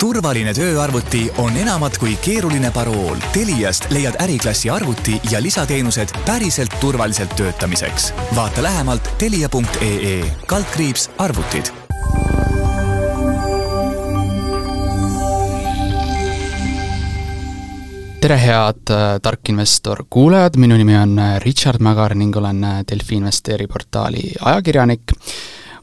[0.00, 3.16] turvaline tööarvuti on enamat kui keeruline parool.
[3.32, 8.12] Teliast leiad äriklassi arvuti ja lisateenused päriselt turvaliselt töötamiseks.
[8.34, 11.72] vaata lähemalt telia.ee kaldkriips arvutid
[18.24, 22.78] tere, head äh, Tark investor kuulajad, minu nimi on äh, Richard Mägar ning olen äh,
[22.88, 25.12] Delfi Investeeri portaali ajakirjanik.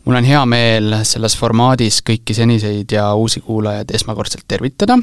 [0.06, 4.98] Mul on hea meel selles formaadis kõiki seniseid ja uusi kuulajaid esmakordselt tervitada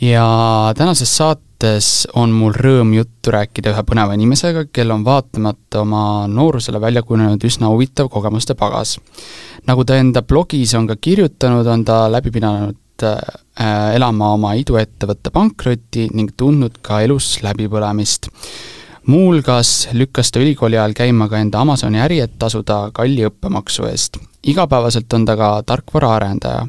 [0.00, 0.26] ja
[0.76, 6.80] tänases saates on mul rõõm juttu rääkida ühe põneva inimesega, kel on vaatamata oma noorusele
[6.80, 8.98] välja kujunenud üsna huvitav kogemuste pagas.
[9.66, 15.30] nagu ta enda blogis on ka kirjutanud, on ta läbi pidanud äh, elama oma iduettevõtte
[15.30, 18.28] pankrotti ning tundnud ka elus läbipõlemist.
[19.06, 24.18] Muuhulgas lükkas ta ülikooli ajal käima ka enda Amazoni äri, et tasuda kalli õppemaksu eest.
[24.46, 26.66] igapäevaselt on ta ka tarkvaraarendaja.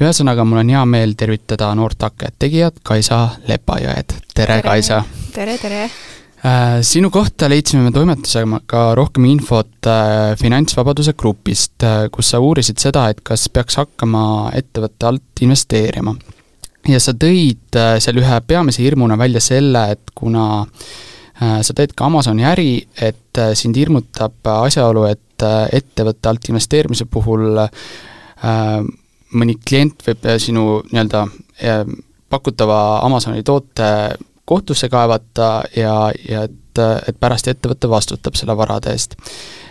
[0.00, 5.04] ühesõnaga, mul on hea meel tervitada noort hakkajat tegijat Kaisa Lepajõed, tere, Kaisa!
[5.32, 5.88] tere, tere!
[6.44, 12.40] Äh, sinu kohta leidsime me toimetusega ka rohkem infot äh, Finantsvabaduse grupist, äh, kus sa
[12.44, 16.14] uurisid seda, et kas peaks hakkama ettevõtte alt investeerima.
[16.88, 20.66] ja sa tõid seal ühe peamise hirmuna välja selle, et kuna
[21.38, 27.58] sa teed ka Amazoni äri, et sind hirmutab asjaolu, et ettevõtte alt investeerimise puhul
[29.34, 31.24] mõni klient võib sinu nii-öelda
[32.30, 33.88] pakutava Amazoni toote
[34.44, 35.96] kohtusse kaevata ja,
[36.28, 39.16] ja et, et pärast ettevõte vastutab selle varade eest.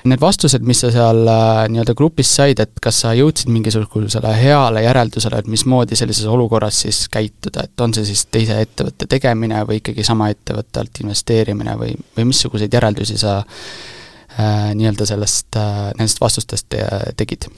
[0.09, 4.84] Need vastused, mis sa seal äh, nii-öelda grupis said, et kas sa jõudsid mingisugusele heale
[4.84, 9.80] järeldusele, et mismoodi sellises olukorras siis käituda, et on see siis teise ettevõtte tegemine või
[9.82, 16.23] ikkagi sama ettevõtte alt investeerimine või, või missuguseid järeldusi sa äh, nii-öelda sellest äh,, nendest
[16.23, 16.80] vastustest
[17.17, 17.52] tegid?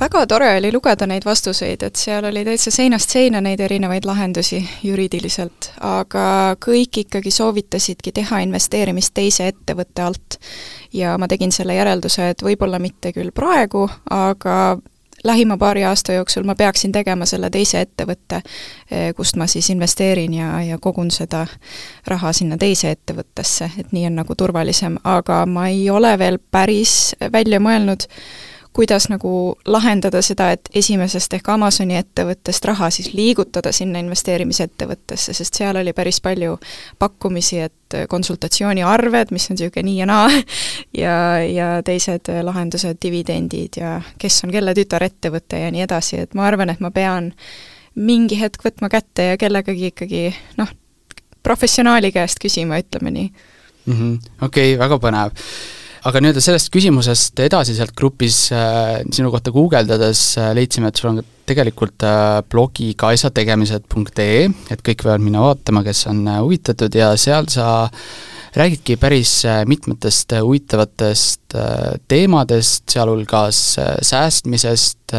[0.00, 4.60] Väga tore oli lugeda neid vastuseid, et seal oli täitsa seinast seina neid erinevaid lahendusi
[4.82, 10.38] juriidiliselt, aga kõik ikkagi soovitasidki teha investeerimist teise ettevõtte alt.
[10.92, 14.78] ja ma tegin selle järelduse, et võib-olla mitte küll praegu, aga
[15.24, 18.42] lähima paari aasta jooksul ma peaksin tegema selle teise ettevõtte,
[18.90, 21.46] eh, kust ma siis investeerin ja, ja kogun seda
[22.06, 27.14] raha sinna teise ettevõttesse, et nii on nagu turvalisem, aga ma ei ole veel päris
[27.32, 28.08] välja mõelnud,
[28.72, 35.58] kuidas nagu lahendada seda, et esimesest ehk Amazoni ettevõttest raha siis liigutada sinna investeerimisettevõttesse, sest
[35.58, 36.56] seal oli päris palju
[36.98, 40.28] pakkumisi, et konsultatsiooniarved, mis on niisugune nii ja naa,
[40.94, 46.46] ja, ja teised lahendused, dividendid ja kes on kelle tütarettevõte ja nii edasi, et ma
[46.46, 47.32] arvan, et ma pean
[47.98, 50.28] mingi hetk võtma kätte ja kellegagi ikkagi
[50.60, 50.70] noh,
[51.42, 53.28] professionaali käest küsima, ütleme nii.
[53.86, 54.32] Mm -hmm..
[54.46, 55.34] Okei okay,, väga põnev
[56.08, 61.12] aga nii-öelda sellest küsimusest edasi sealt grupis äh, sinu kohta guugeldades äh, leidsime, et sul
[61.12, 67.12] on tegelikult äh, blogi kaisategemised.ee, et kõik võivad minna vaatama, kes on äh, huvitatud ja
[67.20, 67.70] seal sa
[68.56, 73.60] räägidki päris äh, mitmetest äh, huvitavatest äh, teemadest, sealhulgas
[74.02, 75.14] säästmisest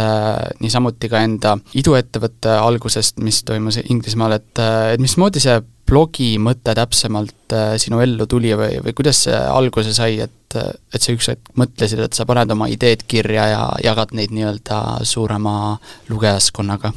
[0.62, 4.62] niisamuti ka enda iduettevõtte algusest, mis toimus Inglismaal, et,
[4.94, 10.22] et mismoodi see blogi mõte täpsemalt sinu ellu tuli või, või kuidas see alguse sai,
[10.24, 14.34] et, et sa üks hetk mõtlesid, et sa paned oma ideed kirja ja jagad neid
[14.36, 15.56] nii-öelda suurema
[16.10, 16.94] lugejaskonnaga?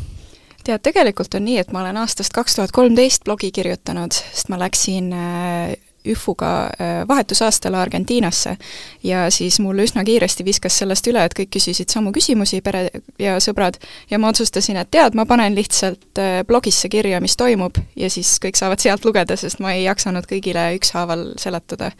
[0.65, 4.57] tead, tegelikult on nii, et ma olen aastast kaks tuhat kolmteist blogi kirjutanud, sest ma
[4.63, 5.75] läksin äh,
[6.09, 8.57] ÜFU-ga äh, vahetusaastale Argentiinasse
[9.03, 12.89] ja siis mul üsna kiiresti viskas sellest üle, et kõik küsisid samu küsimusi, pere
[13.19, 13.79] ja sõbrad,
[14.11, 18.37] ja ma otsustasin, et tead, ma panen lihtsalt äh, blogisse kirja, mis toimub, ja siis
[18.43, 21.93] kõik saavad sealt lugeda, sest ma ei jaksanud kõigile ükshaaval seletada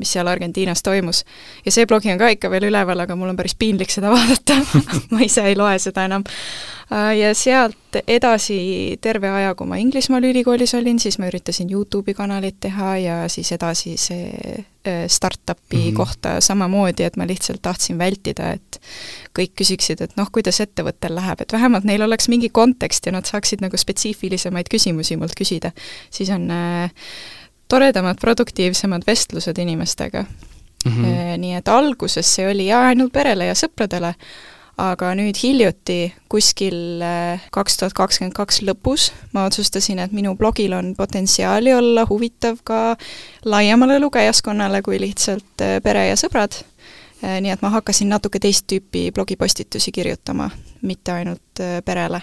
[0.00, 1.24] mis seal Argentiinas toimus.
[1.64, 4.60] ja see blogi on ka ikka veel üleval, aga mul on päris piinlik seda vaadata
[5.10, 6.24] ma ise ei loe seda enam.
[6.92, 12.14] Äh, ja sealt edasi terve aja, kui ma Inglismaal ülikoolis olin, siis ma üritasin Youtube'i
[12.14, 15.96] kanalit teha ja siis edasi see äh, startup'i mm -hmm.
[15.96, 18.80] kohta samamoodi, et ma lihtsalt tahtsin vältida, et
[19.38, 23.26] kõik küsiksid, et noh, kuidas ettevõttel läheb, et vähemalt neil oleks mingi kontekst ja nad
[23.26, 25.72] saaksid nagu spetsiifilisemaid küsimusi mult küsida.
[26.10, 26.90] siis on äh,
[27.68, 30.24] toredamad, produktiivsemad vestlused inimestega
[30.84, 30.92] mm.
[30.92, 31.38] -hmm.
[31.38, 34.14] Nii et alguses see oli jaa, ainult perele ja sõpradele,
[34.78, 40.72] aga nüüd hiljuti, kuskil äh, kaks tuhat kakskümmend kaks lõpus, ma otsustasin, et minu blogil
[40.72, 42.96] on potentsiaali olla huvitav ka
[43.44, 46.62] laiemale lugejaskonnale kui lihtsalt äh, pere ja sõbrad.
[47.40, 50.50] nii et ma hakkasin natuke teist tüüpi blogipostitusi kirjutama,
[50.82, 52.20] mitte ainult perele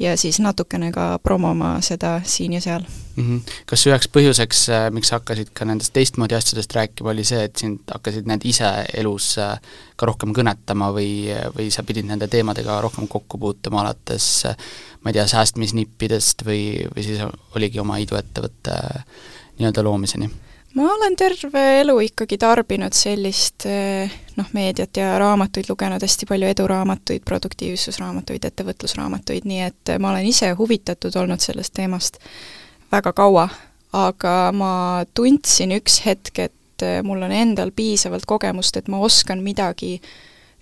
[0.00, 2.82] ja siis natukene ka promoma seda siin ja seal
[3.16, 3.24] mm.
[3.24, 3.54] -hmm.
[3.66, 7.56] kas üheks põhjuseks, äh, miks sa hakkasid ka nendest teistmoodi asjadest rääkima, oli see, et
[7.56, 8.70] sind hakkasid need ise
[9.02, 9.58] elus äh,
[9.96, 11.12] ka rohkem kõnetama või,
[11.56, 14.56] või sa pidid nende teemadega rohkem kokku puutuma, alates äh,
[15.04, 16.62] ma ei tea, säästmisnippidest või,
[16.96, 17.20] või siis
[17.56, 18.78] oligi oma iduettevõtte
[19.58, 20.30] nii-öelda loomiseni?
[20.74, 26.50] Ma olen terve elu ikkagi tarbinud sellist eh, noh, meediat ja raamatuid lugenud, hästi palju
[26.50, 32.20] eduraamatuid, produktiivsusraamatuid, ettevõtlusraamatuid, nii et ma olen ise huvitatud olnud sellest teemast
[32.92, 33.48] väga kaua,
[33.96, 34.72] aga ma
[35.14, 39.96] tundsin üks hetk, et eh, mul on endal piisavalt kogemust, et ma oskan midagi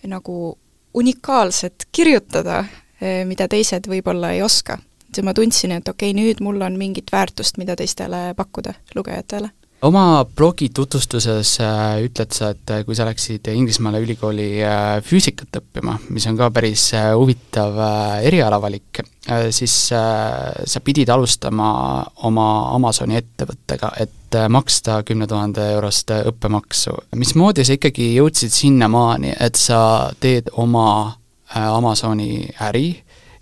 [0.08, 0.56] nagu
[0.96, 2.62] unikaalset kirjutada,
[3.02, 4.78] eh, mida teised võib-olla ei oska.
[5.16, 9.48] ja ma tundsin, et okei okay,, nüüd mul on mingit väärtust, mida teistele pakkuda, lugejatele
[9.86, 15.60] oma blogi tutvustuses äh, ütled sa, et äh, kui sa läksid Inglismaale ülikooli äh, füüsikat
[15.60, 21.70] õppima, mis on ka päris äh, huvitav äh, erialavalik äh,, siis äh, sa pidid alustama
[22.26, 26.96] oma Amazoni ettevõttega, et äh, maksta kümne tuhande eurost äh, õppemaksu.
[27.16, 32.88] mismoodi sa ikkagi jõudsid sinnamaani, et sa teed oma äh, Amazoni äri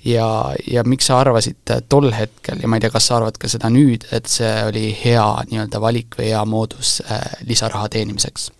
[0.06, 3.50] ja, ja miks sa arvasid tol hetkel ja ma ei tea, kas sa arvad ka
[3.50, 8.50] seda nüüd, et see oli hea nii-öelda valik või hea moodus äh, lisaraha teenimiseks?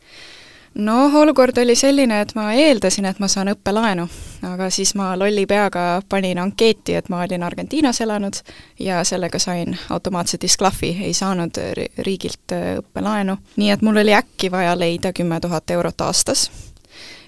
[0.77, 4.05] noh, olukord oli selline, et ma eeldasin, et ma saan õppelaenu,
[4.45, 8.37] aga siis ma lolli peaga panin ankeeti, et ma olin Argentiinas elanud
[8.85, 11.63] ja sellega sain automaatse disklahvi, ei saanud
[12.05, 13.39] riigilt äh, õppelaenu.
[13.57, 16.51] nii et mul oli äkki vaja leida kümme tuhat eurot aastas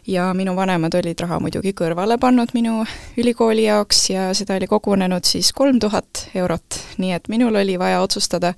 [0.09, 2.81] ja minu vanemad olid raha muidugi kõrvale pannud minu
[3.21, 8.01] ülikooli jaoks ja seda oli kogunenud siis kolm tuhat eurot, nii et minul oli vaja
[8.01, 8.55] otsustada,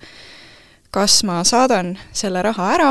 [0.94, 2.90] kas ma saadan selle raha ära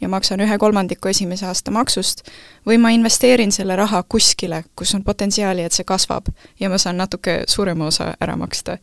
[0.00, 2.24] ja maksan ühe kolmandiku esimese aasta maksust
[2.66, 6.96] või ma investeerin selle raha kuskile, kus on potentsiaali, et see kasvab ja ma saan
[6.96, 8.78] natuke suurema osa ära maksta.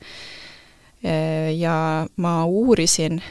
[1.58, 3.22] Ja ma uurisin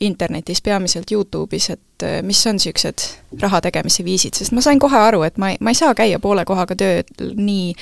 [0.00, 3.04] internetis, peamiselt Youtube'is, et äh, mis on niisugused
[3.40, 6.18] raha tegemise viisid, sest ma sain kohe aru, et ma ei, ma ei saa käia
[6.18, 7.74] poole kohaga tööl nii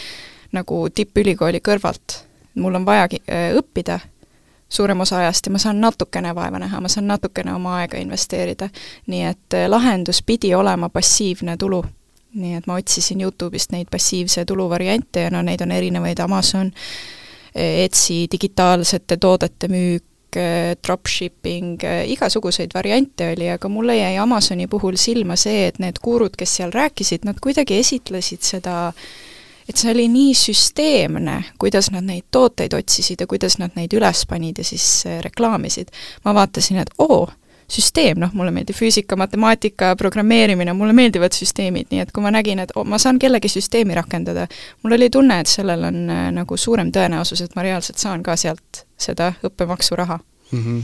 [0.52, 2.24] nagu tippülikooli kõrvalt.
[2.58, 4.00] mul on vaja äh, õppida
[4.68, 8.68] suurem osa ajast ja ma saan natukene vaeva näha, ma saan natukene oma aega investeerida.
[9.06, 11.84] nii et äh, lahendus pidi olema passiivne tulu.
[12.34, 16.72] nii et ma otsisin Youtube'ist neid passiivse tulu variante ja no neid on erinevaid, Amazon,
[17.54, 20.04] Etsy, digitaalsete toodete müük,
[20.84, 26.36] dropshipping, äh, igasuguseid variante oli, aga mulle jäi Amazoni puhul silma see, et need gurud,
[26.38, 28.92] kes seal rääkisid, nad kuidagi esitlesid seda
[29.68, 34.24] et see oli nii süsteemne, kuidas nad neid tooteid otsisid ja kuidas nad neid üles
[34.28, 35.92] panid ja siis äh, reklaamisid.
[36.24, 37.26] ma vaatasin, et oo,
[37.68, 42.62] süsteem, noh, mulle meeldib füüsika, matemaatika, programmeerimine, mulle meeldivad süsteemid, nii et kui ma nägin,
[42.64, 44.46] et oh, ma saan kellegi süsteemi rakendada,
[44.82, 48.36] mul oli tunne, et sellel on äh, nagu suurem tõenäosus, et ma reaalselt saan ka
[48.40, 50.18] sealt seda õppemaksuraha
[50.50, 50.64] mm.
[50.64, 50.82] -hmm.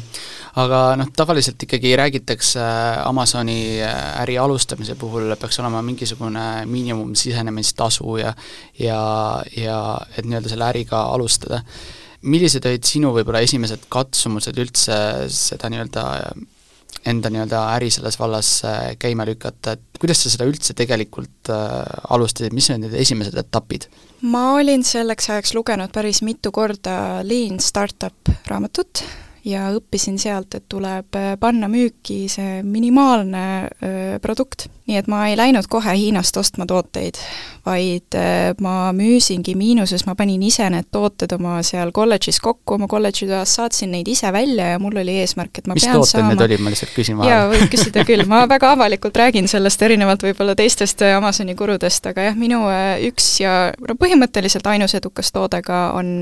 [0.60, 7.14] aga noh, tavaliselt ikkagi räägitakse äh, Amazoni äh, äri alustamise puhul peaks olema mingisugune miinimum
[7.14, 8.34] sisenemistasu ja
[8.78, 11.62] ja, ja et nii-öelda selle äriga alustada.
[12.22, 14.94] millised olid sinu võib-olla esimesed katsumused üldse
[15.28, 16.04] seda nii-öelda
[17.06, 21.82] enda nii-öelda äri selles vallas äh, käima lükata, et kuidas sa seda üldse tegelikult äh,
[22.14, 23.88] alustasid, mis olid need esimesed etapid?
[24.24, 29.04] ma olin selleks ajaks lugenud päris mitu korda Lean Startup raamatut
[29.44, 33.44] ja õppisin sealt, et tuleb äh, panna müüki see minimaalne
[33.84, 34.70] öö, produkt.
[34.84, 37.16] nii et ma ei läinud kohe Hiinast ostma tooteid,
[37.64, 42.88] vaid öö, ma müüsingi miinuses, ma panin ise need tooted oma seal kolledžis kokku, oma
[42.88, 46.12] kolledži toas saatsin neid ise välja ja mul oli eesmärk, et ma mis pean tooted
[46.18, 46.32] saama...
[46.32, 47.32] need olid, ma lihtsalt küsin vahele.
[47.32, 52.28] jaa, võib küsida küll, ma väga avalikult räägin sellest, erinevalt võib-olla teistest Amazoni kurudest, aga
[52.30, 52.64] jah, minu
[53.08, 53.54] üks ja
[53.88, 56.16] no põhimõtteliselt ainus edukas toode ka on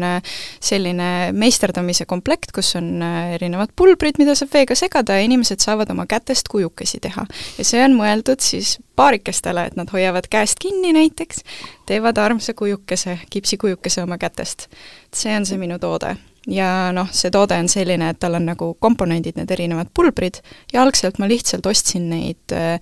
[0.63, 2.95] selline meisterdamise komplekt, kus on
[3.35, 7.27] erinevad pulbrid, mida saab veega segada ja inimesed saavad oma kätest kujukesi teha.
[7.59, 11.45] ja see on mõeldud siis paarikestele, et nad hoiavad käest kinni näiteks,
[11.87, 14.69] teevad armsa kujukese, kipsikujukese oma kätest.
[15.15, 16.17] see on see minu toode
[16.47, 20.41] ja noh, see toode on selline, et tal on nagu komponendid, need erinevad pulbrid,
[20.73, 22.79] ja algselt ma lihtsalt ostsin neid äh,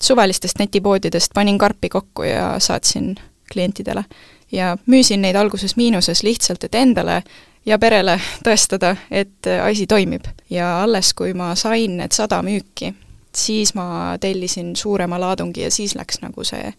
[0.00, 3.16] suvalistest netipoodidest, panin karpi kokku ja saatsin
[3.52, 4.04] klientidele.
[4.52, 7.22] ja müüsin neid alguses miinuses lihtsalt, et endale
[7.68, 10.24] ja perele tõestada, et äh, asi toimib.
[10.50, 12.94] ja alles, kui ma sain need sada müüki,
[13.34, 16.72] siis ma tellisin suurema laadungi ja siis läks nagu see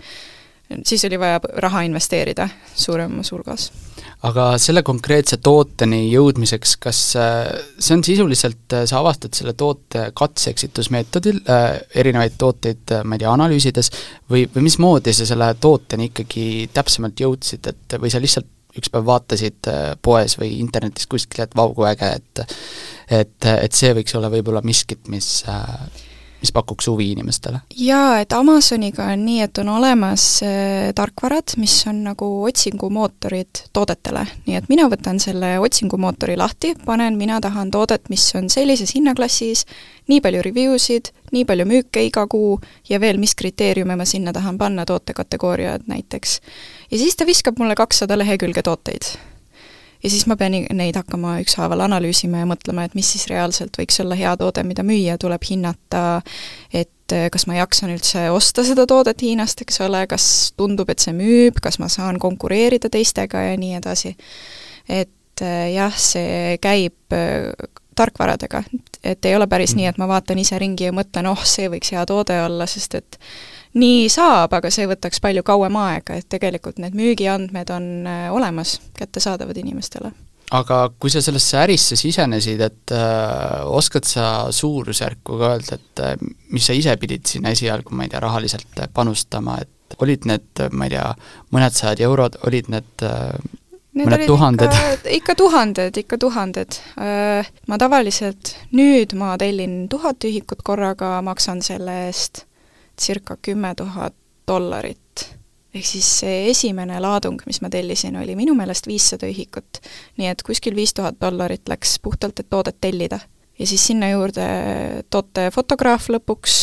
[0.86, 3.72] siis oli vaja raha investeerida suuremas hulgas.
[4.24, 7.48] aga selle konkreetse tooteni jõudmiseks, kas äh,
[7.80, 13.32] see on sisuliselt, äh, sa avastad selle toote katse-eksitusmeetodil äh, erinevaid tooteid, ma ei tea,
[13.32, 13.92] analüüsides,
[14.32, 19.08] või, või mismoodi sa selle tooteni ikkagi täpsemalt jõudsid, et või sa lihtsalt üks päev
[19.08, 19.70] vaatasid
[20.06, 22.44] poes või internetis kuskil, et vau, kui äge, et
[23.10, 25.30] et, et see võiks olla võib-olla miskit, mis
[26.42, 27.60] mis pakuks huvi inimestele?
[27.76, 34.26] jaa, et Amazoniga on nii, et on olemas äh, tarkvarad, mis on nagu otsingumootorid toodetele.
[34.48, 39.66] nii et mina võtan selle otsingumootori lahti, panen, mina tahan toodet, mis on sellises hinnaklassis,
[40.08, 44.34] nii palju review sid, nii palju müüke iga kuu ja veel, mis kriteeriume ma sinna
[44.34, 46.40] tahan panna, tootekategooriad näiteks.
[46.92, 49.14] ja siis ta viskab mulle kakssada lehekülge tooteid
[50.04, 54.00] ja siis ma pean neid hakkama ükshaaval analüüsima ja mõtlema, et mis siis reaalselt võiks
[54.04, 56.22] olla hea toode, mida müüa, tuleb hinnata,
[56.72, 61.04] et eh, kas ma jaksan üldse osta seda toodet Hiinast, eks ole, kas tundub, et
[61.04, 64.16] see müüb, kas ma saan konkureerida teistega ja nii edasi.
[64.90, 67.52] et eh, jah, see käib eh,
[68.00, 68.64] tarkvaradega,
[69.04, 69.82] et ei ole päris mm.
[69.82, 72.96] nii, et ma vaatan ise ringi ja mõtlen, oh, see võiks hea toode olla, sest
[72.96, 73.20] et
[73.78, 78.80] nii saab, aga see võtaks palju kauem aega, et tegelikult need müügiandmed on äh, olemas,
[78.98, 80.12] kättesaadavad inimestele.
[80.52, 86.16] aga kui sa sellesse ärisse sisenesid, et äh, oskad sa suurusjärku ka öelda, et äh,
[86.50, 90.90] mis sa ise pidid sinna esialgu, ma ei tea, rahaliselt panustama, et olid need, ma
[90.90, 91.06] ei tea,
[91.54, 93.34] mõned sajad eurod, olid need äh,
[94.00, 94.76] Need mõned tuhanded?
[95.12, 96.76] ikka tuhanded, ikka tuhanded.
[97.68, 102.46] Ma tavaliselt, nüüd ma tellin tuhat ühikut korraga, maksan selle eest
[103.02, 104.16] circa kümme tuhat
[104.48, 105.26] dollarit.
[105.74, 109.82] ehk siis see esimene laadung, mis ma tellisin, oli minu meelest viissada ühikut.
[110.18, 113.20] nii et kuskil viis tuhat dollarit läks puhtalt, et toodet tellida.
[113.60, 114.46] ja siis sinna juurde
[115.10, 116.60] tootefotograaf lõpuks,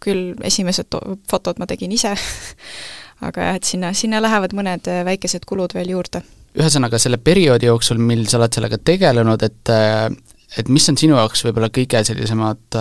[0.00, 2.14] küll esimesed to-, fotod ma tegin ise
[3.28, 6.22] aga jah, et sinna, sinna lähevad mõned väikesed kulud veel juurde.
[6.58, 9.74] ühesõnaga, selle perioodi jooksul, mil sa oled sellega tegelenud, et
[10.58, 12.78] et mis on sinu jaoks võib-olla kõige sellisemad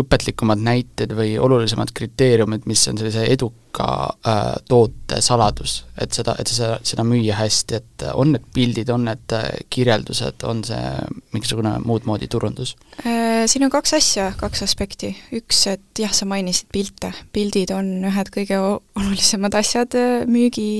[0.00, 3.88] õpetlikumad näited või olulisemad kriteeriumid, mis on sellise eduka
[4.26, 9.06] äh, toote saladus, et seda, et seda, seda müüa hästi, et on need pildid, on
[9.08, 10.82] need äh, kirjeldused, on see
[11.34, 12.76] mingisugune muud moodi turundus?
[13.02, 15.14] Äh, siin on kaks asja, kaks aspekti.
[15.36, 20.70] üks, et jah, sa mainisid pilte, pildid on ühed kõige olulisemad asjad äh, müügi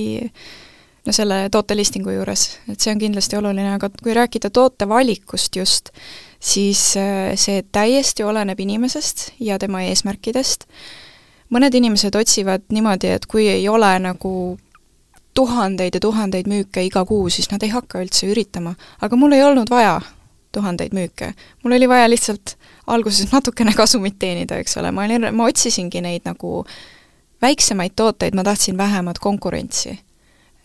[1.07, 5.93] no selle tootelistingu juures, et see on kindlasti oluline, aga kui rääkida toote valikust just,
[6.47, 10.67] siis äh, see täiesti oleneb inimesest ja tema eesmärkidest.
[11.49, 14.57] mõned inimesed otsivad niimoodi, et kui ei ole nagu
[15.33, 18.75] tuhandeid ja tuhandeid müüke iga kuu, siis nad ei hakka üldse üritama.
[19.01, 20.01] aga mul ei olnud vaja
[20.51, 21.33] tuhandeid müüke.
[21.63, 26.25] mul oli vaja lihtsalt alguses natukene kasumit teenida, eks ole, ma olin, ma otsisingi neid
[26.25, 26.65] nagu
[27.41, 29.99] väiksemaid tooteid, ma tahtsin vähemat konkurentsi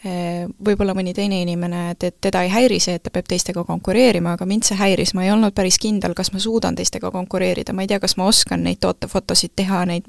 [0.03, 4.33] võib-olla mõni teine inimene, et, et teda ei häiri see, et ta peab teistega konkureerima,
[4.35, 7.85] aga mind see häiris, ma ei olnud päris kindel, kas ma suudan teistega konkureerida, ma
[7.85, 10.09] ei tea, kas ma oskan neid tootefotosid teha, neid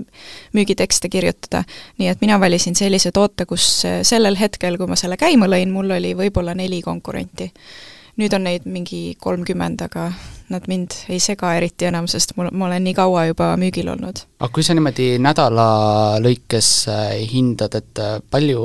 [0.58, 1.62] müügitekste kirjutada.
[2.02, 5.70] nii et mina valisin sellise toote, kus äh, sellel hetkel, kui ma selle käima lõin,
[5.70, 7.52] mul oli võib-olla neli konkurenti.
[8.18, 10.10] nüüd on neid mingi kolmkümmend, aga
[10.50, 14.24] nad mind ei sega eriti enam, sest mul, ma olen nii kaua juba müügil olnud.
[14.40, 15.68] aga kui sa niimoodi nädala
[16.24, 18.64] lõikes äh, hindad, et äh, palju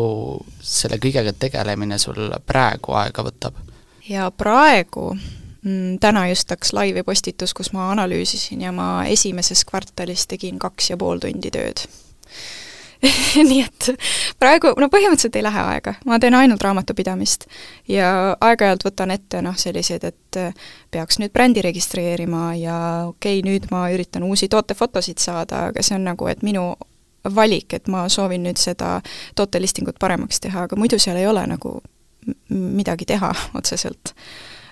[0.61, 3.59] selle kõigega tegelemine sul praegu aega võtab?
[4.09, 10.27] ja praegu mm, täna just läks laivi postitus, kus ma analüüsisin ja ma esimeses kvartalis
[10.27, 11.87] tegin kaks ja pool tundi tööd
[13.51, 13.89] nii et
[14.39, 17.47] praegu, no põhimõtteliselt ei lähe aega, ma teen ainult raamatupidamist.
[17.89, 20.55] ja aeg-ajalt võtan ette noh, selliseid, et äh,
[20.91, 22.79] peaks nüüd brändi registreerima ja
[23.09, 26.73] okei okay,, nüüd ma üritan uusi tootefotosid saada, aga see on nagu, et minu
[27.35, 28.99] valik, et ma soovin nüüd seda
[29.39, 31.79] tootelistingut paremaks teha, aga muidu seal ei ole nagu
[32.49, 34.15] midagi teha otseselt.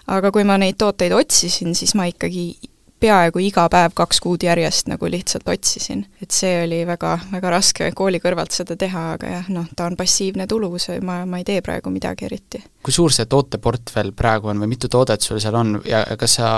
[0.06, 2.54] aga kui ma neid tooteid otsisin, siis ma ikkagi
[3.00, 6.06] peaaegu iga päev kaks kuud järjest nagu lihtsalt otsisin.
[6.22, 9.96] et see oli väga, väga raske kooli kõrvalt seda teha, aga jah, noh, ta on
[9.96, 12.62] passiivne tulu, see, ma, ma ei tee praegu midagi eriti.
[12.82, 16.56] kui suur see tooteportfell praegu on või mitu toodet sul seal on ja kas sa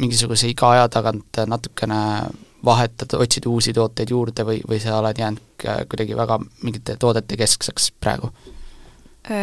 [0.00, 2.00] mingisuguse iga aja tagant natukene
[2.66, 7.92] vahetad, otsid uusi tooteid juurde või, või sa oled jäänud kuidagi väga mingite toodete keskseks
[8.00, 8.32] praegu?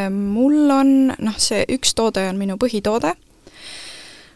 [0.09, 3.13] Mul on noh, see üks toode on minu põhitoode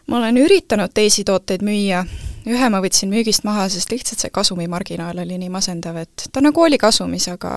[0.08, 2.02] ma olen üritanud teisi tooteid müüa,
[2.48, 6.62] ühe ma võtsin müügist maha, sest lihtsalt see kasumimarginaal oli nii masendav, et ta nagu
[6.64, 7.52] oli kasumis, aga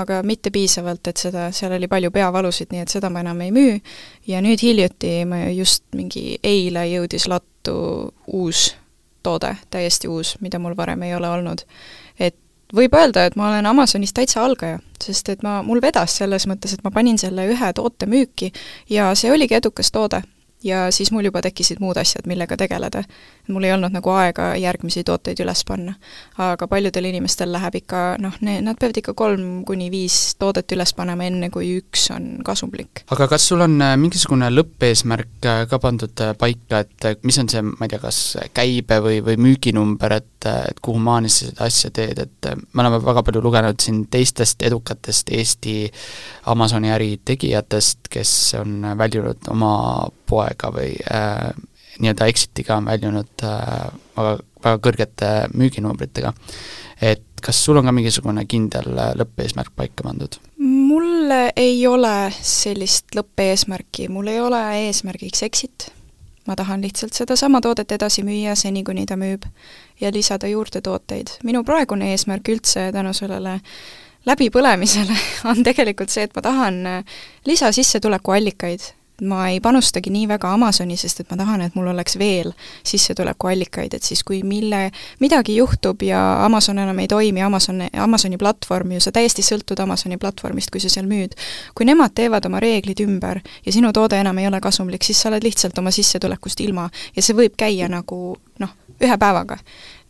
[0.00, 3.54] aga mitte piisavalt, et seda, seal oli palju peavalusid, nii et seda ma enam ei
[3.54, 3.78] müü.
[4.26, 7.78] ja nüüd hiljuti ma just mingi eile jõudis lattu
[8.26, 8.72] uus
[9.22, 11.62] toode, täiesti uus, mida mul varem ei ole olnud.
[12.18, 12.36] et
[12.74, 16.74] võib öelda, et ma olen Amazonis täitsa algaja, sest et ma, mul vedas selles mõttes,
[16.74, 18.50] et ma panin selle ühe toote müüki
[18.90, 20.24] ja see oligi edukas toode
[20.64, 23.02] ja siis mul juba tekkisid muud asjad, millega tegeleda.
[23.48, 25.94] mul ei olnud nagu aega järgmisi tooteid üles panna.
[26.38, 31.24] aga paljudel inimestel läheb ikka noh, nad peavad ikka kolm kuni viis toodet üles panema,
[31.24, 33.04] enne kui üks on kasumlik.
[33.10, 37.48] aga kas sul on äh, mingisugune lõppeesmärk äh, ka pandud äh, paika, et mis on
[37.48, 38.20] see, ma ei tea, kas
[38.54, 43.00] käibe või, või müüginumber, et, et kuhu maani sa seda asja teed, et me oleme
[43.04, 45.76] väga palju lugenud siin teistest edukatest Eesti
[46.52, 49.72] Amazoni äritegijatest, kes on väljunud oma
[50.28, 51.50] poega või äh,
[51.98, 56.32] nii-öelda exit'iga on väljunud äh, väga, väga kõrgete müüginumbritega.
[57.00, 60.38] et kas sul on ka mingisugune kindel äh, lõppeesmärk paika pandud?
[60.58, 65.90] mul ei ole sellist lõppeesmärki, mul ei ole eesmärgiks exit,
[66.48, 69.44] ma tahan lihtsalt sedasama toodet edasi müüa seni, kuni ta müüb
[70.00, 71.38] ja lisada juurde tooteid.
[71.44, 73.58] minu praegune eesmärk üldse tänu sellele
[74.26, 75.16] läbipõlemisele
[75.50, 80.96] on tegelikult see, et ma tahan äh, lisasissetuleku allikaid ma ei panustagi nii väga Amazoni,
[80.96, 82.52] sest et ma tahan, et mul oleks veel
[82.86, 88.92] sissetulekuallikaid, et siis kui mille, midagi juhtub ja Amazon enam ei toimi, Amazon, Amazoni platvorm
[88.94, 91.34] ju, sa täiesti sõltud Amazoni platvormist, kui sa seal müüd,
[91.74, 95.32] kui nemad teevad oma reeglid ümber ja sinu toode enam ei ole kasumlik, siis sa
[95.32, 99.58] oled lihtsalt oma sissetulekust ilma ja see võib käia nagu noh, ühe päevaga.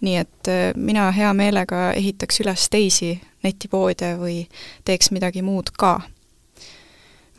[0.01, 4.45] nii et äh, mina hea meelega ehitaks üles teisi netipoode või
[4.85, 6.01] teeks midagi muud ka,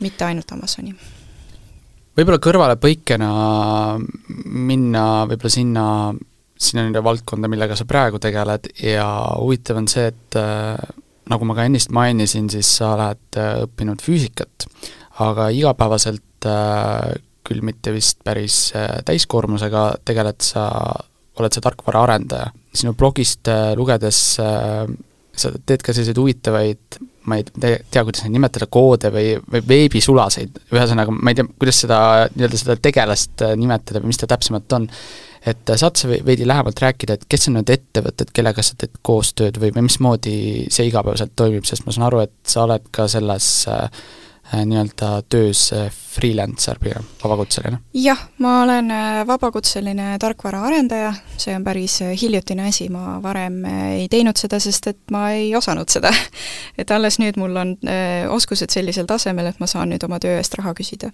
[0.00, 1.19] mitte ainult Amazoni
[2.20, 3.28] võib-olla kõrvalepõikena
[4.44, 5.84] minna võib-olla sinna,
[6.60, 9.06] sinna nii-öelda valdkonda, millega sa praegu tegeled ja
[9.38, 10.76] huvitav on see, et äh,
[11.32, 14.68] nagu ma ka ennist mainisin, siis sa oled äh, õppinud füüsikat,
[15.24, 17.14] aga igapäevaselt äh,
[17.50, 18.68] küll mitte vist päris
[19.08, 20.68] täiskoormusega tegeled sa,
[21.40, 22.52] oled sa tarkvaraarendaja.
[22.76, 27.00] sinu blogist lugedes sa teed ka selliseid huvitavaid
[27.30, 31.82] ma ei tea, kuidas neid nimetada, koode või, või veebisulaseid, ühesõnaga ma ei tea, kuidas
[31.84, 31.98] seda,
[32.34, 34.88] nii-öelda seda tegelast äh, nimetada või mis ta täpsemalt on,
[35.40, 38.98] et äh, saad sa veidi lähemalt rääkida, et kes on need ettevõtted, kellega sa teed
[39.06, 40.36] koostööd või, või mismoodi
[40.72, 43.86] see igapäevaselt toimib, sest ma saan aru, et sa oled ka selles äh,
[44.52, 47.78] nii-öelda töös äh, freelancer pigem, vabakutseline?
[47.94, 54.36] jah, ma olen äh, vabakutseline tarkvaraarendaja, see on päris hiljutine asi, ma varem ei teinud
[54.36, 56.10] seda, sest et ma ei osanud seda.
[56.80, 57.76] et alles nüüd mul on
[58.28, 61.12] oskused sellisel tasemel, et ma saan nüüd oma töö eest raha küsida.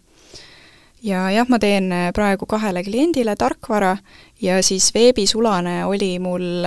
[1.02, 3.96] ja jah, ma teen praegu kahele kliendile tarkvara
[4.42, 6.64] ja siis veebisulane oli mul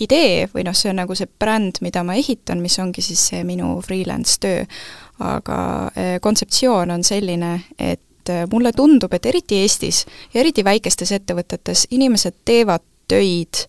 [0.00, 3.44] idee või noh, see on nagu see bränd, mida ma ehitan, mis ongi siis see
[3.44, 4.64] minu freelance töö
[5.20, 10.04] aga eh, kontseptsioon on selline, et eh, mulle tundub, et eriti Eestis
[10.34, 13.66] ja eriti väikestes ettevõtetes inimesed teevad töid,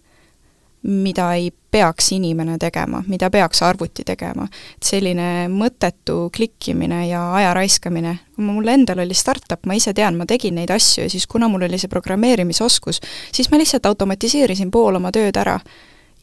[0.82, 4.48] mida ei peaks inimene tegema, mida peaks arvuti tegema.
[4.76, 10.26] et selline mõttetu klikkimine ja aja raiskamine, mul endal oli startup, ma ise tean, ma
[10.26, 14.96] tegin neid asju ja siis kuna mul oli see programmeerimisoskus, siis ma lihtsalt automatiseerisin pool
[14.96, 15.60] oma tööd ära.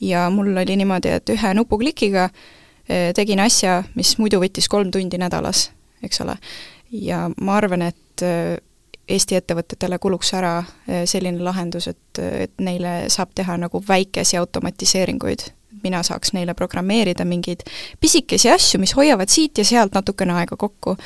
[0.01, 2.58] ja mul oli niimoodi, et ühe nupuklikiga Äh,
[2.89, 5.69] tegin asja, mis muidu võttis kolm tundi nädalas,
[6.03, 6.39] eks ole.
[6.91, 8.57] ja ma arvan, et äh,
[9.09, 15.49] Eesti ettevõtetele kuluks ära äh, selline lahendus, et, et neile saab teha nagu väikesi automatiseeringuid.
[15.83, 17.63] mina saaks neile programmeerida mingeid
[18.01, 20.97] pisikesi asju, mis hoiavad siit ja sealt natukene aega kokku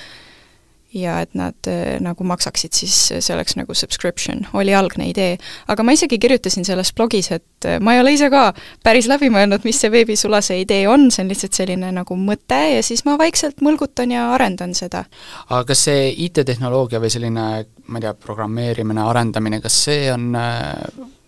[0.94, 5.36] ja et nad äh, nagu maksaksid siis selleks nagu subscription, oli algne idee.
[5.68, 8.50] aga ma isegi kirjutasin selles blogis, et äh, ma ei ole ise ka
[8.84, 12.84] päris läbi mõelnud, mis see veebisulase idee on, see on lihtsalt selline nagu mõte ja
[12.84, 15.04] siis ma vaikselt mõlgutan ja arendan seda.
[15.48, 17.48] aga kas see IT-tehnoloogia või selline,
[17.88, 20.72] ma ei tea, programmeerimine, arendamine, kas see on äh,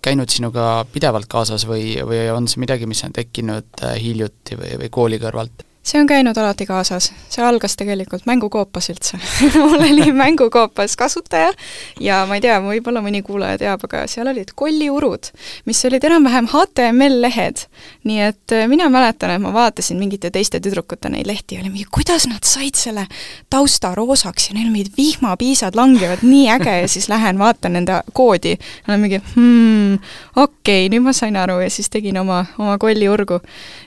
[0.04, 4.92] käinud sinuga pidevalt kaasas või, või on see midagi, mis on tekkinud hiljuti või, või
[4.92, 5.64] kooli kõrvalt?
[5.84, 9.18] See on käinud alati kaasas, see algas tegelikult mängukoopas üldse.
[9.60, 11.52] Mul oli mängukoopas kasutaja
[12.00, 15.28] ja ma ei tea, võib-olla mõni kuulaja teab, aga seal olid kolliurud,
[15.68, 17.66] mis olid enam-vähem HTML-lehed.
[18.08, 21.70] nii et äh, mina mäletan, et ma vaatasin mingite teiste tüdrukute neid lehti ja oli
[21.74, 23.06] mingi, kuidas nad said selle
[23.52, 28.56] tausta roosaks ja neil mingid vihmapiisad langevad, nii äge ja siis lähen vaatan nende koodi,
[28.88, 30.00] olen mingi hmm,
[30.36, 31.60] okei okay,, nüüd ma sain aru.
[31.64, 33.40] Ja siis tegin oma, oma kolliurgu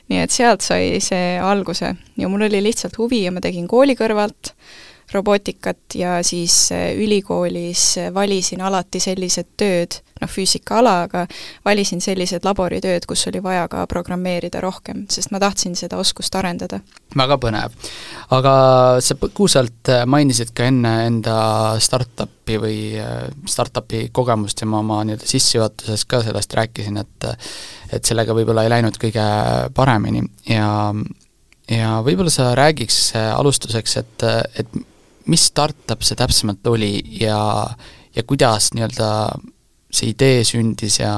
[0.07, 1.93] nii et sealt sai see alguse.
[2.17, 4.53] Ja mul oli lihtsalt huvi ja ma tegin kooli kõrvalt,
[5.13, 11.25] robootikat ja siis ülikoolis valisin alati sellised tööd, noh, füüsikaala, aga
[11.65, 16.81] valisin sellised laboritööd, kus oli vaja ka programmeerida rohkem, sest ma tahtsin seda oskust arendada.
[17.17, 17.75] väga põnev.
[18.35, 18.53] aga
[19.03, 21.37] sa põgusalt mainisid ka enne enda
[21.79, 27.31] startup'i või äh, startup'i kogemust ja ma oma nii-öelda sissejuhatuses ka sellest rääkisin, et
[27.91, 29.23] et sellega võib-olla ei läinud kõige
[29.75, 30.93] paremini ja
[31.71, 34.25] ja võib-olla sa räägiks alustuseks, et,
[34.59, 34.77] et
[35.27, 37.39] mis startup see täpsemalt oli ja,
[38.15, 39.09] ja kuidas nii-öelda
[39.97, 41.13] see idee sündis ja,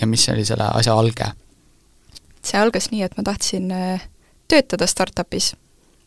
[0.00, 1.32] ja mis oli selle asja alge?
[2.46, 4.04] see algas nii, et ma tahtsin äh,
[4.48, 5.54] töötada startupis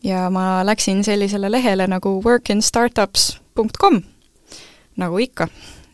[0.04, 4.00] ja ma läksin sellisele lehele nagu workinstartups.com,
[4.96, 5.48] nagu ikka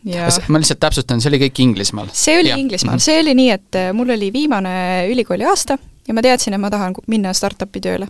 [0.07, 2.11] ja ma lihtsalt täpsustan, see oli kõik Inglismaal?
[2.15, 2.59] see oli ja.
[2.59, 3.03] Inglismaal, mhm.
[3.03, 4.71] see oli nii, et äh, mul oli viimane
[5.11, 8.07] ülikooli aasta ja ma teadsin, et ma tahan minna startup'i tööle.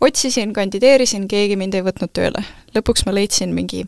[0.00, 2.44] otsisin, kandideerisin, keegi mind ei võtnud tööle.
[2.76, 3.84] lõpuks ma leidsin mingi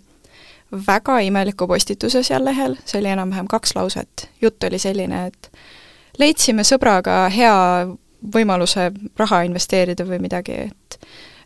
[0.87, 4.29] väga imeliku postituse seal lehel, see oli enam-vähem kaks lauset.
[4.43, 5.51] jutt oli selline, et
[6.19, 7.55] leidsime sõbraga hea
[8.35, 10.99] võimaluse raha investeerida või midagi, et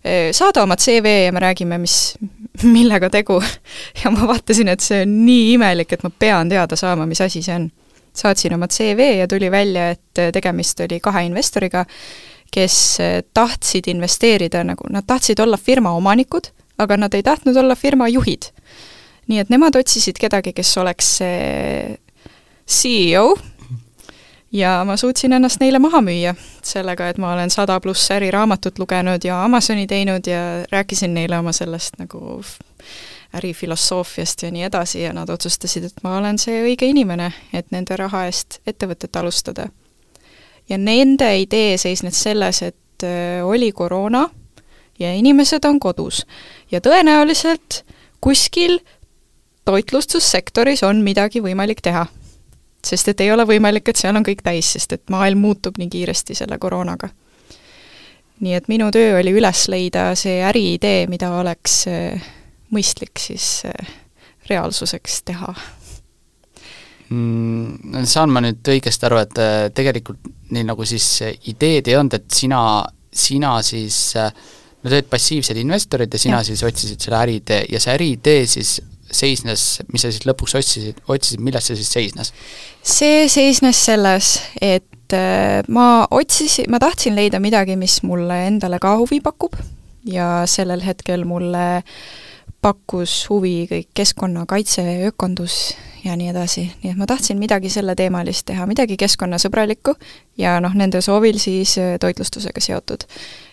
[0.04, 2.16] e, saada oma CV ja me räägime, mis,
[2.62, 3.40] millega tegu.
[4.02, 7.42] ja ma vaatasin, et see on nii imelik, et ma pean teada saama, mis asi
[7.42, 7.70] see on.
[8.18, 11.84] saatsin oma CV ja tuli välja, et tegemist oli kahe investoriga,
[12.50, 12.98] kes
[13.34, 18.48] tahtsid investeerida nagu, nad tahtsid olla firma omanikud, aga nad ei tahtnud olla firma juhid
[19.28, 21.98] nii et nemad otsisid kedagi, kes oleks see
[22.68, 23.36] CEO
[24.52, 29.24] ja ma suutsin ennast neile maha müüa sellega, et ma olen sada pluss äriraamatut lugenud
[29.24, 30.40] ja Amazoni teinud ja
[30.72, 32.40] rääkisin neile oma sellest nagu
[33.34, 37.96] ärifilosoofiast ja nii edasi ja nad otsustasid, et ma olen see õige inimene, et nende
[37.96, 39.68] raha eest ettevõtet alustada.
[40.68, 44.28] ja nende idee seisnes selles, et äh, oli koroona
[44.98, 46.26] ja inimesed on kodus
[46.70, 47.84] ja tõenäoliselt
[48.20, 48.78] kuskil
[49.68, 52.06] toitlustussektoris on midagi võimalik teha.
[52.88, 55.90] sest et ei ole võimalik, et seal on kõik täis, sest et maailm muutub nii
[55.92, 57.08] kiiresti selle koroonaga.
[58.40, 62.28] nii et minu töö oli üles leida see äriidee, mida oleks äh,
[62.72, 63.96] mõistlik siis äh,
[64.48, 65.54] reaalsuseks teha
[67.10, 68.04] mm,.
[68.06, 71.08] Saan ma nüüd õigesti aru, et äh, tegelikult neil nagu siis
[71.50, 72.60] ideed ei olnud, et sina,
[73.12, 74.14] sina siis
[74.84, 76.46] no sa olid passiivsed investorid ja sina ja.
[76.46, 78.78] siis otsisid selle äriidee ja see äriidee siis
[79.10, 82.32] seisnes, mis sa siis lõpuks otsisid, otsisid, milles see siis seisnes?
[82.82, 88.96] see seisnes selles, et äh, ma otsisin, ma tahtsin leida midagi, mis mulle endale ka
[89.00, 89.56] huvi pakub
[90.08, 91.82] ja sellel hetkel mulle
[92.64, 98.66] pakkus huvi kõik keskkonnakaitse, ökondus ja nii edasi, nii et ma tahtsin midagi selleteemalist teha,
[98.70, 99.94] midagi keskkonnasõbralikku
[100.40, 103.06] ja noh, nende soovil siis äh, toitlustusega seotud.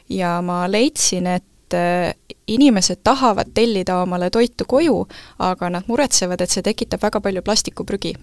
[0.10, 2.14] ja ma leidsin, et äh,
[2.48, 5.08] inimesed tahavad tellida omale toitu koju,
[5.40, 8.14] aga nad muretsevad, et see tekitab väga palju plastikuprügi.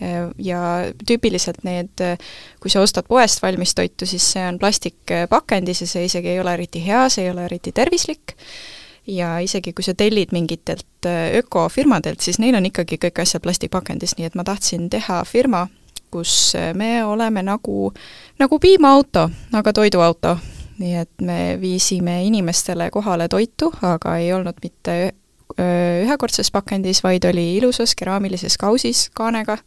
[0.00, 0.60] Äh, ja
[1.06, 2.18] tüüpiliselt need, äh,
[2.60, 6.54] kui sa ostad poest valmis toitu, siis see on plastikpakendis ja see isegi ei ole
[6.56, 8.32] eriti hea, see ei ole eriti tervislik,
[9.06, 14.30] ja isegi kui sa tellid mingitelt ökofirmadelt, siis neil on ikkagi kõik asjad plastikpakendis, nii
[14.30, 15.66] et ma tahtsin teha firma,
[16.10, 17.92] kus me oleme nagu,
[18.40, 20.38] nagu piimaauto, aga toiduauto
[20.80, 24.96] nii et me viisime inimestele kohale toitu, aga ei olnud mitte
[25.60, 29.58] ühekordses pakendis, vaid oli ilusas keraamilises kausis kaanega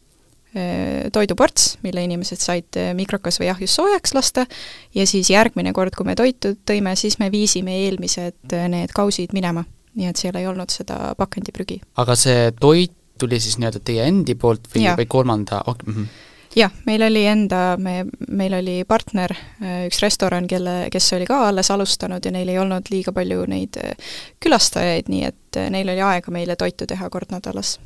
[1.14, 4.46] toiduports, mille inimesed said mikrokas või ahjus soojaks lasta,
[4.94, 9.66] ja siis järgmine kord, kui me toitu tõime, siis me viisime eelmised need kausid minema.
[9.94, 11.82] nii et seal ei olnud seda pakendiprügi.
[12.02, 16.33] aga see toit tuli siis nii-öelda teie endi poolt või, või kolmanda ok,, mm -hmm
[16.56, 21.40] jah, meil oli enda, me, meil oli partner, äh, üks restoran, kelle, kes oli ka
[21.50, 24.14] alles alustanud ja neil ei olnud liiga palju neid äh,
[24.44, 27.78] külastajaid, nii et äh, neil oli aega meile toitu teha kord nädalas.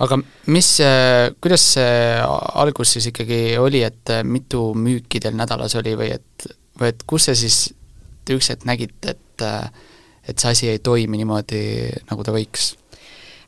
[0.00, 0.16] aga
[0.48, 0.70] mis,
[1.44, 1.90] kuidas see
[2.62, 6.46] algus siis ikkagi oli, et mitu müüki teil nädalas oli või et,
[6.80, 7.58] või et kus see siis,
[8.24, 9.48] te üks hetk nägite, et
[10.28, 11.60] et see asi ei toimi niimoodi,
[12.10, 12.74] nagu ta võiks?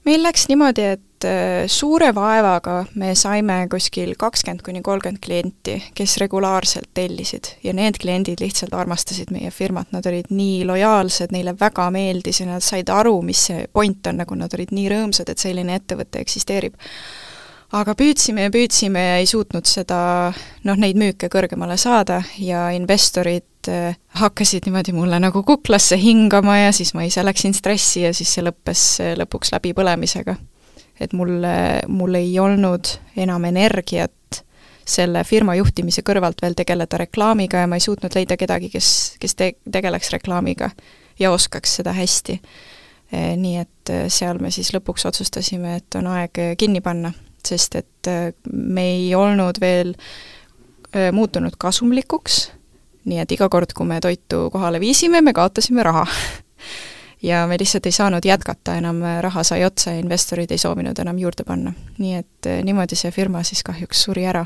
[0.08, 6.16] meil läks niimoodi, et äh, suure vaevaga me saime kuskil kakskümmend kuni kolmkümmend klienti, kes
[6.22, 7.54] regulaarselt tellisid.
[7.64, 12.48] Ja need kliendid lihtsalt armastasid meie firmat, nad olid nii lojaalsed, neile väga meeldis ja
[12.50, 16.22] nad said aru, mis see point on, nagu nad olid nii rõõmsad, et selline ettevõte
[16.22, 16.76] eksisteerib.
[17.72, 19.98] Aga püüdsime ja püüdsime ja ei suutnud seda,
[20.68, 26.74] noh, neid müüke kõrgemale saada ja investorid äh, hakkasid niimoodi mulle nagu kuklasse hingama ja
[26.76, 30.36] siis ma ise läksin stressi ja siis see lõppes äh, lõpuks läbipõlemisega.
[31.00, 31.40] Et mul,
[31.88, 34.42] mul ei olnud enam energiat
[34.88, 38.88] selle firma juhtimise kõrvalt veel tegeleda reklaamiga ja ma ei suutnud leida kedagi, kes,
[39.22, 40.70] kes te-, tegeleks reklaamiga.
[41.18, 42.40] ja oskaks seda hästi.
[43.12, 47.10] Nii et seal me siis lõpuks otsustasime, et on aeg kinni panna,
[47.44, 48.08] sest et
[48.48, 49.92] me ei olnud veel
[51.12, 52.38] muutunud kasumlikuks,
[53.04, 56.06] nii et iga kord, kui me toitu kohale viisime, me kaotasime raha
[57.22, 61.18] ja me lihtsalt ei saanud jätkata enam, raha sai otsa ja investorid ei soovinud enam
[61.18, 61.72] juurde panna.
[61.98, 64.44] nii et eh, niimoodi see firma siis kahjuks suri ära.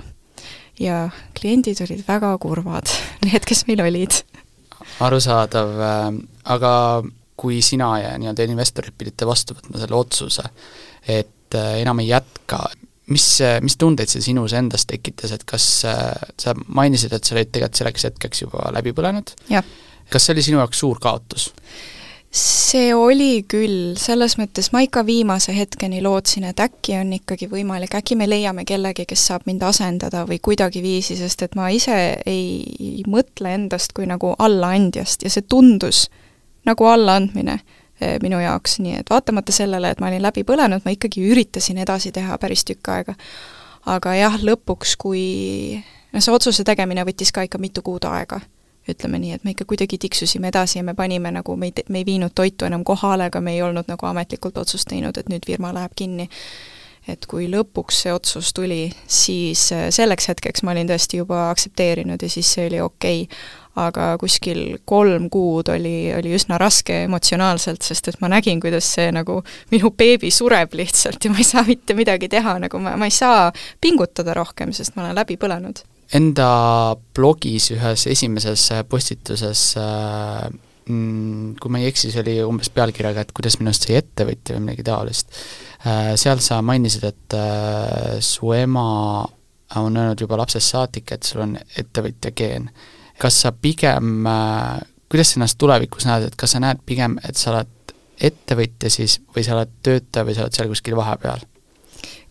[0.80, 1.08] ja
[1.40, 2.92] kliendid olid väga kurvad,
[3.26, 4.20] need, kes meil olid.
[5.00, 6.10] arusaadav, äh,
[6.44, 6.72] aga
[7.36, 10.44] kui sina ja nii-öelda investorid pidite vastu võtma selle otsuse,
[11.08, 12.60] et äh, enam ei jätka,
[13.12, 13.26] mis,
[13.62, 18.08] mis tundeid see sinus endas tekitas, et kas sa mainisid, et sa olid tegelikult selleks
[18.10, 19.32] hetkeks juba läbi põlenud?
[20.10, 21.50] kas see oli sinu jaoks suur kaotus?
[22.30, 27.94] See oli küll, selles mõttes ma ikka viimase hetkeni lootsin, et äkki on ikkagi võimalik,
[27.96, 33.04] äkki me leiame kellegi, kes saab mind asendada või kuidagiviisi, sest et ma ise ei
[33.08, 36.06] mõtle endast kui nagu allaandjast ja see tundus
[36.66, 37.60] nagu allaandmine
[38.00, 41.78] eh, minu jaoks, nii et vaatamata sellele, et ma olin läbi põlenud, ma ikkagi üritasin
[41.84, 43.14] edasi teha päris tükk aega.
[43.86, 45.78] aga jah, lõpuks, kui
[46.12, 48.40] no see otsuse tegemine võttis ka ikka mitu kuud aega
[48.88, 52.03] ütleme nii, et me ikka kuidagi tiksusime edasi ja me panime nagu, me ei, me
[52.03, 55.46] ei viinud toitu enam kohale, aga me ei olnud nagu ametlikult otsust teinud, et nüüd
[55.46, 56.31] firma läheb kinni.
[57.07, 62.18] et kui lõpuks see otsus tuli, siis äh, selleks hetkeks ma olin tõesti juba aktsepteerinud
[62.22, 63.37] ja siis see oli okei okay.
[63.79, 69.12] aga kuskil kolm kuud oli, oli üsna raske emotsionaalselt, sest et ma nägin, kuidas see
[69.14, 69.38] nagu
[69.70, 73.14] minu beebi sureb lihtsalt ja ma ei saa mitte midagi teha, nagu ma, ma ei
[73.14, 76.48] saa pingutada rohkem, sest ma olen läbi põlenud enda
[77.16, 80.46] blogis ühes esimeses postituses äh,
[80.88, 84.68] mm, kui ma ei eksi, see oli umbes pealkirjaga, et kuidas minust sai ettevõtja või
[84.68, 85.32] midagi taolist,
[85.84, 88.86] äh, seal sa mainisid, et äh, su ema
[89.76, 92.70] on öelnud juba lapsest saadik, et sul on ettevõtja geen.
[93.18, 94.26] kas sa pigem,
[95.08, 99.18] kuidas sa ennast tulevikus näed, et kas sa näed pigem, et sa oled ettevõtja siis
[99.34, 101.42] või sa oled töötaja või sa oled seal kuskil vahepeal?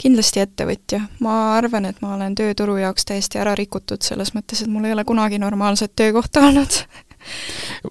[0.02, 1.02] Kindlasti ettevõtja.
[1.20, 4.96] ma arvan, et ma olen tööturu jaoks täiesti ära rikutud, selles mõttes, et mul ei
[4.96, 6.82] ole kunagi normaalset töökohta olnud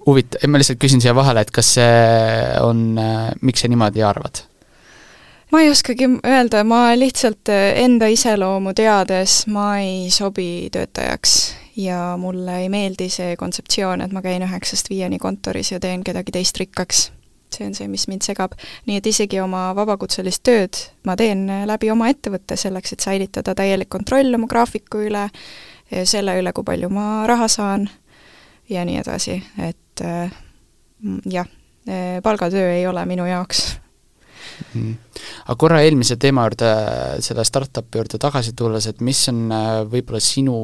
[0.05, 1.95] huvitav, ma lihtsalt küsin siia vahele, et kas see
[2.63, 2.99] on,
[3.41, 4.45] miks sa niimoodi arvad?
[5.51, 11.35] ma ei oskagi öelda, ma lihtsalt enda iseloomu teades ma ei sobi töötajaks
[11.79, 16.35] ja mulle ei meeldi see kontseptsioon, et ma käin üheksast viieni kontoris ja teen kedagi
[16.35, 17.09] teist rikkaks
[17.55, 18.55] see on see, mis mind segab.
[18.85, 23.89] nii et isegi oma vabakutselist tööd ma teen läbi oma ettevõtte, selleks et säilitada täielik
[23.89, 25.27] kontroll oma graafiku üle,
[26.03, 27.89] selle üle, kui palju ma raha saan
[28.69, 30.33] ja nii edasi, et äh,
[31.29, 31.47] jah,
[32.23, 33.75] palgatöö ei ole minu jaoks.
[34.73, 34.93] Mm..
[35.45, 36.69] aga korra eelmise teema juurde,
[37.25, 39.49] selle startup'i juurde tagasi tulles, et mis on
[39.91, 40.57] võib-olla sinu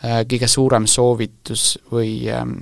[0.00, 2.54] kõige suurem soovitus või ähm,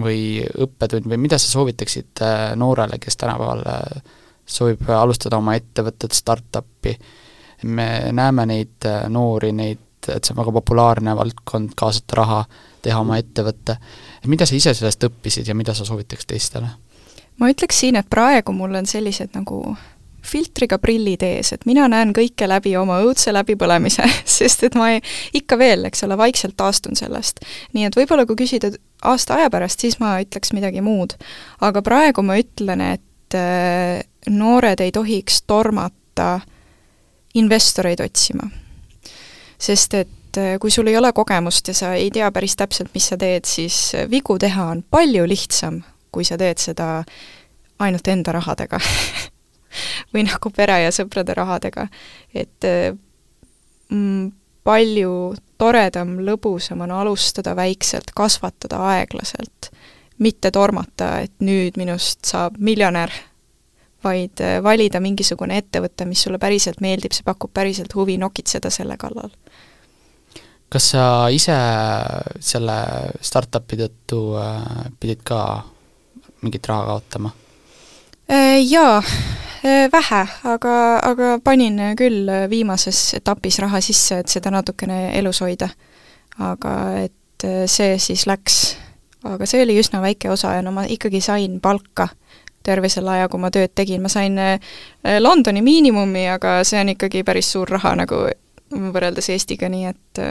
[0.00, 4.02] või õppetund või mida sa soovitaksid äh, noorele, kes tänapäeval äh,
[4.46, 6.96] soovib alustada oma ettevõtet, startup'i,
[7.64, 12.40] me näeme neid äh, noori, neid, et see on väga populaarne valdkond, kaasata raha,
[12.84, 13.78] teha oma ettevõte,
[14.28, 16.74] mida sa ise sellest õppisid ja mida sa soovitaks teistele?
[17.40, 19.62] ma ütleks siin, et praegu mul on sellised nagu
[20.24, 24.06] filtriga prillid ees, et mina näen kõike läbi oma õudse läbipõlemise,
[24.36, 25.02] sest et ma ei,
[25.36, 27.44] ikka veel, eks ole, vaikselt taastun sellest.
[27.76, 28.72] nii et võib-olla kui küsida
[29.04, 31.16] aasta aja pärast, siis ma ütleks midagi muud.
[31.60, 36.40] aga praegu ma ütlen, et äh, noored ei tohiks tormata
[37.34, 38.48] investoreid otsima.
[39.58, 43.08] sest et äh, kui sul ei ole kogemust ja sa ei tea päris täpselt, mis
[43.12, 45.82] sa teed, siis vigu teha on palju lihtsam,
[46.12, 47.04] kui sa teed seda
[47.78, 48.78] ainult enda rahadega
[50.14, 51.88] või nagu pere ja sõprade rahadega.
[52.34, 52.68] et
[53.90, 54.32] mm,
[54.64, 59.70] palju toredam, lõbusam on alustada väikselt, kasvatada aeglaselt,
[60.18, 63.12] mitte tormata, et nüüd minust saab miljonär,
[64.04, 68.98] vaid äh, valida mingisugune ettevõte, mis sulle päriselt meeldib, see pakub päriselt huvi, nokitseda selle
[69.00, 69.32] kallal.
[70.74, 71.54] kas sa ise
[72.42, 72.76] selle
[73.22, 75.38] startup'i tõttu äh, pidid ka
[76.42, 77.30] mingit raha kaotama?
[78.30, 79.02] Äh, jaa,
[79.64, 85.70] Äh, vähe, aga, aga panin küll viimases etapis raha sisse, et seda natukene elus hoida.
[86.38, 88.76] aga et äh, see siis läks,
[89.24, 92.08] aga see oli üsna väike osa ja no ma ikkagi sain palka
[92.62, 94.58] terve selle aja, kui ma tööd tegin, ma sain äh,
[95.20, 98.20] Londoni miinimumi, aga see on ikkagi päris suur raha nagu
[98.68, 100.22] võrreldes Eestiga, nii et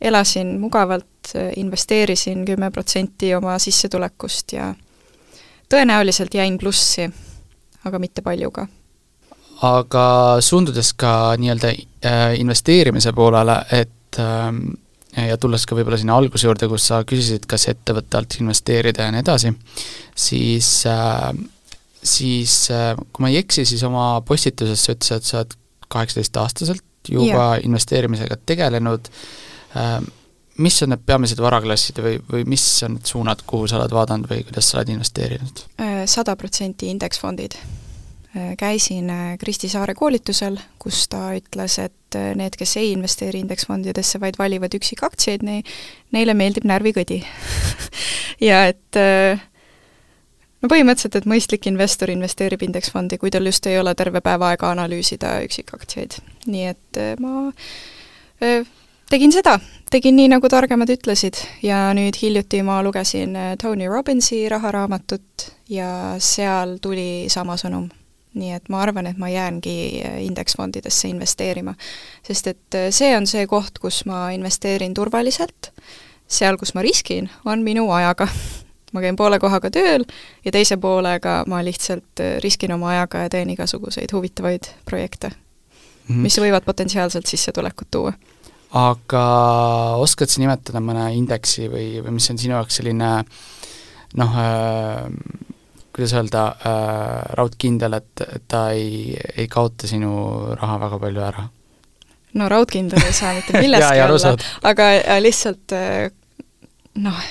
[0.00, 4.72] elasin mugavalt, investeerisin kümme protsenti oma sissetulekust ja
[5.72, 7.08] tõenäoliselt jäin plussi
[7.88, 8.66] aga mitte palju ka.
[9.64, 10.06] aga
[10.44, 14.64] suundudes ka nii-öelda äh, investeerimise poolele, et ähm,
[15.14, 19.14] ja tulles ka võib-olla sinna alguse juurde, kus sa küsisid, kas ettevõtte alt investeerida ja
[19.14, 19.54] nii edasi,
[20.26, 21.30] siis äh,
[22.04, 25.56] siis äh, kui ma ei eksi, siis oma postituses sa ütlesid, et sa oled
[25.94, 27.64] kaheksateistaastaselt juba yeah.
[27.68, 29.08] investeerimisega tegelenud
[29.76, 29.98] äh,,
[30.56, 34.30] mis on need peamised varaklassid või, või mis on need suunad, kuhu sa oled vaadanud
[34.30, 35.64] või kuidas sa oled investeerinud?
[35.82, 37.56] Äh, sada protsenti indeksfondid.
[38.34, 44.20] Äh, käisin äh, Kristi Saare koolitusel, kus ta ütles, et need, kes ei investeeri indeksfondidesse,
[44.22, 45.64] vaid valivad üksikaktsiaid, ne-,
[46.14, 47.18] neile meeldib närvikõdi
[48.48, 48.98] ja et
[50.62, 54.70] no põhimõtteliselt, et mõistlik investor investeerib indeksfondi, kui tal just ei ole terve päev aega
[54.70, 56.20] analüüsida üksikaktsiaid.
[56.46, 57.50] nii et ma
[59.14, 59.58] tegin seda,
[59.94, 66.16] tegin nii, nagu targemad ütlesid ja nüüd hiljuti ma lugesin äh, Tony Robbinsi raharaamatut ja
[66.18, 67.90] seal tuli sama sõnum.
[68.34, 71.74] nii et ma arvan, et ma jäängi äh, indeksfondidesse investeerima.
[72.26, 75.70] sest et äh, see on see koht, kus ma investeerin turvaliselt,
[76.26, 78.26] seal, kus ma riskin, on minu ajaga
[78.94, 80.02] ma käin poole kohaga tööl
[80.44, 85.36] ja teise poolega ma lihtsalt riskin oma ajaga ja teen igasuguseid huvitavaid projekte mm,
[86.08, 86.22] -hmm.
[86.26, 88.12] mis võivad potentsiaalselt sissetulekut tuua
[88.74, 89.24] aga
[90.02, 93.10] oskad sa nimetada mõne indeksi või, või mis on sinu jaoks selline
[94.18, 95.06] noh äh,,
[95.94, 100.10] kuidas öelda äh,, raudkindel, et, et ta ei, ei kaota sinu
[100.58, 101.46] raha väga palju ära?
[102.34, 104.90] no raudkindel ei saa mitte milleski olla, aga
[105.22, 106.10] lihtsalt äh,
[106.98, 107.24] noh,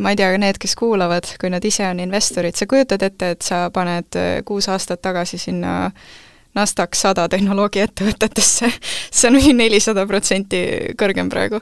[0.00, 3.44] ma ei tea, need, kes kuulavad, kui nad ise on investorid, sa kujutad ette, et
[3.44, 4.16] sa paned
[4.48, 6.12] kuus aastat tagasi sinna äh,
[6.54, 8.70] Nasdaq sada tehnoloogiaettevõtetesse,
[9.10, 10.62] see on mingi nelisada protsenti
[10.98, 11.60] kõrgem praegu.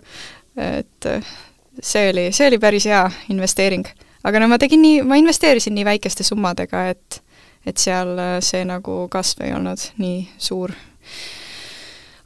[0.56, 1.34] et äh,
[1.80, 3.02] see oli, see oli päris hea
[3.32, 3.86] investeering.
[4.24, 7.22] aga no ma tegin nii, ma investeerisin nii väikeste summadega, et
[7.66, 10.74] et seal äh, see nagu kasv ei olnud nii suur.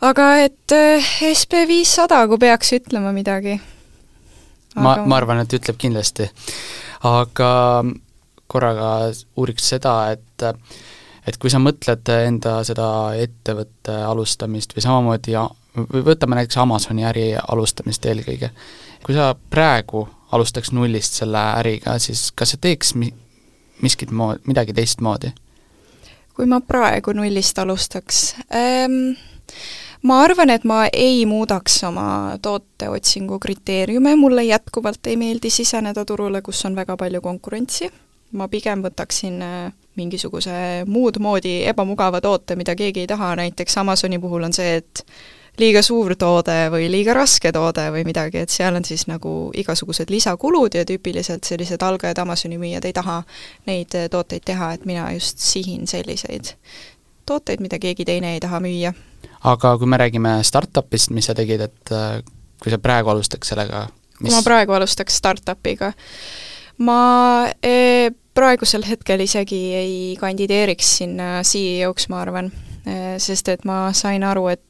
[0.01, 3.61] aga et äh, SB viissada, kui peaks ütlema midagi.
[4.75, 6.31] ma, ma arvan, et ütleb kindlasti.
[7.05, 7.53] aga
[8.47, 8.91] korraga
[9.37, 10.51] uuriks seda, et
[11.27, 15.37] et kui sa mõtled enda seda ettevõtte alustamist või samamoodi
[15.93, 18.51] või võtame näiteks Amazoni äri alustamist eelkõige,
[19.05, 23.15] kui sa praegu alustaks nullist selle äriga, siis kas sa teeks mi-,
[23.83, 25.33] miskit mood-, midagi teistmoodi?
[26.37, 29.17] kui ma praegu nullist alustaks ähm,?
[30.07, 36.43] ma arvan, et ma ei muudaks oma tooteotsingu kriteeriume, mulle jätkuvalt ei meeldi siseneda turule,
[36.43, 37.91] kus on väga palju konkurentsi,
[38.33, 44.19] ma pigem võtaksin äh, mingisuguse muud moodi ebamugava toote, mida keegi ei taha, näiteks Amazoni
[44.19, 45.05] puhul on see, et
[45.59, 50.11] liiga suur toode või liiga raske toode või midagi, et seal on siis nagu igasugused
[50.13, 53.23] lisakulud ja tüüpiliselt sellised algajad Amazoni müüjad ei taha
[53.67, 56.53] neid tooteid teha, et mina just sihin selliseid
[57.27, 58.93] tooteid, mida keegi teine ei taha müüa.
[59.45, 62.23] aga kui me räägime startup'ist, mis sa tegid, et äh,
[62.63, 63.87] kui sa praegu alustaks sellega,
[64.21, 65.93] mis kui ma praegu alustaks startup'iga,
[66.79, 72.51] ma e, praegusel hetkel isegi ei kandideeriks sinna CEO-ks, ma arvan,
[72.85, 74.63] e, sest et ma sain aru, et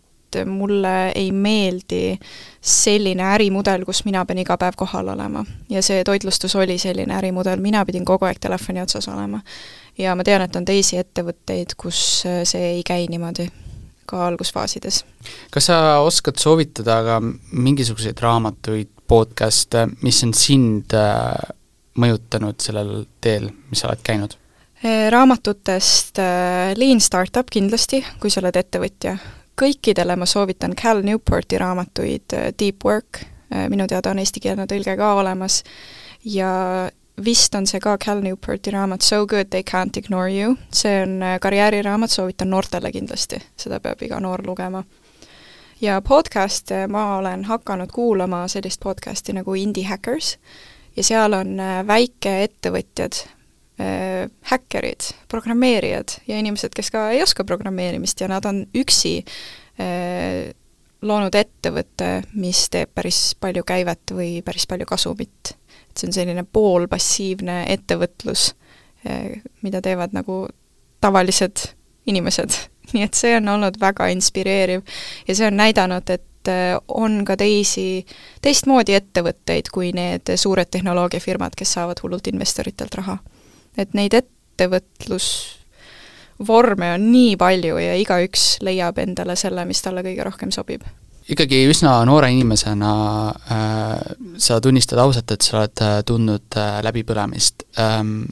[0.44, 2.18] mulle ei meeldi
[2.60, 5.44] selline ärimudel, kus mina pean iga päev kohal olema.
[5.70, 9.40] ja see toitlustus oli selline ärimudel, mina pidin kogu aeg telefoni otsas olema.
[9.98, 13.48] ja ma tean, et on teisi ettevõtteid, kus see ei käi niimoodi,
[14.06, 15.04] ka algusfaasides.
[15.50, 17.20] kas sa oskad soovitada ka
[17.52, 20.94] mingisuguseid raamatuid, podcast'e, mis on sind
[21.96, 24.36] mõjutanud sellel teel, mis sa oled käinud?
[24.84, 29.16] Eh, raamatutest eh, Lean Startup kindlasti, kui sa oled ettevõtja.
[29.56, 33.22] kõikidele ma soovitan Cal Newporti raamatuid eh, Deep Work,
[33.70, 35.62] minu teada on eestikeelne tõlge ka olemas,
[36.24, 36.90] ja
[37.24, 41.22] vist on see ka Cal Newporti raamat So good they can't ignore you, see on
[41.40, 44.84] karjääriraamat, soovitan noortele kindlasti, seda peab iga noor lugema.
[45.80, 50.38] ja podcast'e ma olen hakanud kuulama sellist podcast'i nagu Indie Hackers,
[50.96, 53.20] ja seal on äh, väikeettevõtjad,
[53.80, 59.18] äh, häkkerid, programmeerijad ja inimesed, kes ka ei oska programmeerimist ja nad on üksi
[59.80, 60.52] äh,
[61.06, 65.52] loonud ettevõtte, mis teeb päris palju käivet või päris palju kasumit.
[65.52, 68.54] et see on selline poolpassiivne ettevõtlus,
[69.62, 70.48] mida teevad nagu
[71.04, 71.68] tavalised
[72.10, 72.56] inimesed.
[72.94, 74.82] nii et see on olnud väga inspireeriv
[75.28, 78.06] ja see on näidanud, et et äh, on ka teisi,
[78.42, 83.18] teistmoodi ettevõtteid kui need suured tehnoloogiafirmad, kes saavad hullult investoritelt raha.
[83.76, 90.50] et neid ettevõtlusvorme on nii palju ja igaüks leiab endale selle, mis talle kõige rohkem
[90.50, 90.82] sobib
[91.28, 93.98] ikkagi üsna noore inimesena äh,
[94.38, 98.24] sa tunnistad ausalt, et sa oled äh, tundnud äh, läbipõlemist ähm,.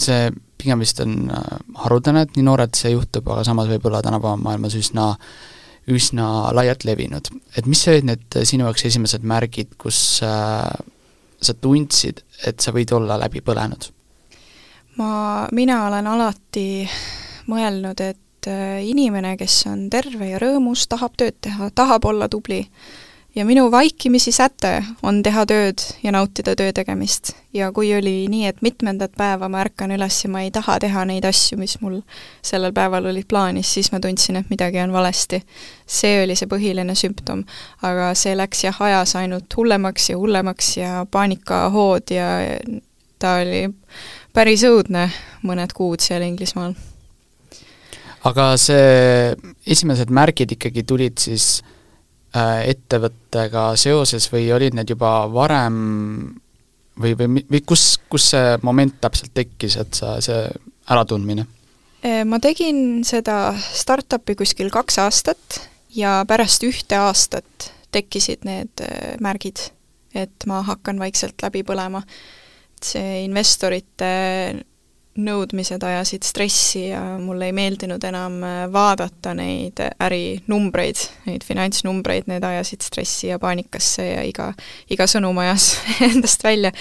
[0.00, 0.30] see
[0.60, 1.36] pigem vist on äh,
[1.84, 5.16] haruldane, et nii noored see juhtub, aga samas võib-olla tänapäeva maailmas üsna
[5.88, 7.30] üsna laialt levinud.
[7.56, 10.68] et mis olid need sinu jaoks esimesed märgid, kus äh,
[11.40, 13.90] sa tundsid, et sa võid olla läbi põlenud?
[15.00, 15.12] ma,
[15.52, 16.88] mina olen alati
[17.50, 22.64] mõelnud, et äh, inimene, kes on terve ja rõõmus, tahab tööd teha, tahab olla tubli.
[23.40, 27.32] Ja minu vaikimisi säte on teha tööd ja nautida töö tegemist.
[27.54, 31.04] ja kui oli nii, et mitmendat päeva ma ärkan üles ja ma ei taha teha
[31.08, 32.02] neid asju, mis mul
[32.44, 35.40] sellel päeval olid plaanis, siis ma tundsin, et midagi on valesti.
[35.86, 37.46] see oli see põhiline sümptom.
[37.82, 42.28] aga see läks jah, ajas ainult hullemaks ja hullemaks ja paanikahood ja
[43.18, 43.70] ta oli
[44.36, 45.08] päris õudne
[45.42, 46.76] mõned kuud seal Inglismaal.
[48.24, 49.36] aga see,
[49.66, 51.62] esimesed märgid ikkagi tulid siis
[52.34, 55.78] ettevõttega seoses või olid need juba varem
[57.00, 60.44] või, või, või kus, kus see moment täpselt tekkis, et sa, see
[60.90, 61.46] äratundmine?
[62.04, 65.60] Äh, ma tegin seda startup'i kuskil kaks aastat
[65.94, 69.66] ja pärast ühte aastat tekkisid need äh, märgid,
[70.14, 72.04] et ma hakkan vaikselt läbi põlema
[72.80, 74.10] see investorite
[75.24, 82.44] nõudmised ajasid stressi ja mulle ei meeldinud enam äh, vaadata neid ärinumbreid, neid finantsnumbreid, need
[82.46, 84.50] ajasid stressi ja paanikasse ja iga,
[84.90, 85.72] iga sõnum ajas
[86.10, 86.72] endast välja.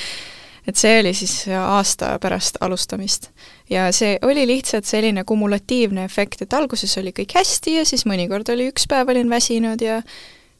[0.68, 3.30] et see oli siis aasta pärast alustamist.
[3.70, 8.50] ja see oli lihtsalt selline kumulatiivne efekt, et alguses oli kõik hästi ja siis mõnikord
[8.54, 10.02] oli üks päev olin väsinud ja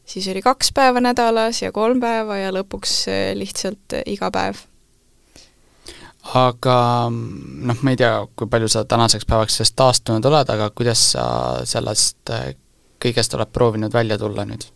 [0.04, 3.04] siis oli kaks päeva nädalas ja kolm päeva ja lõpuks
[3.38, 4.69] lihtsalt iga päev
[6.34, 6.76] aga
[7.10, 11.24] noh, ma ei tea, kui palju sa tänaseks päevaks sellest taastunud oled, aga kuidas sa
[11.68, 12.52] sellest äh,
[13.00, 14.68] kõigest oled proovinud välja tulla nüüd?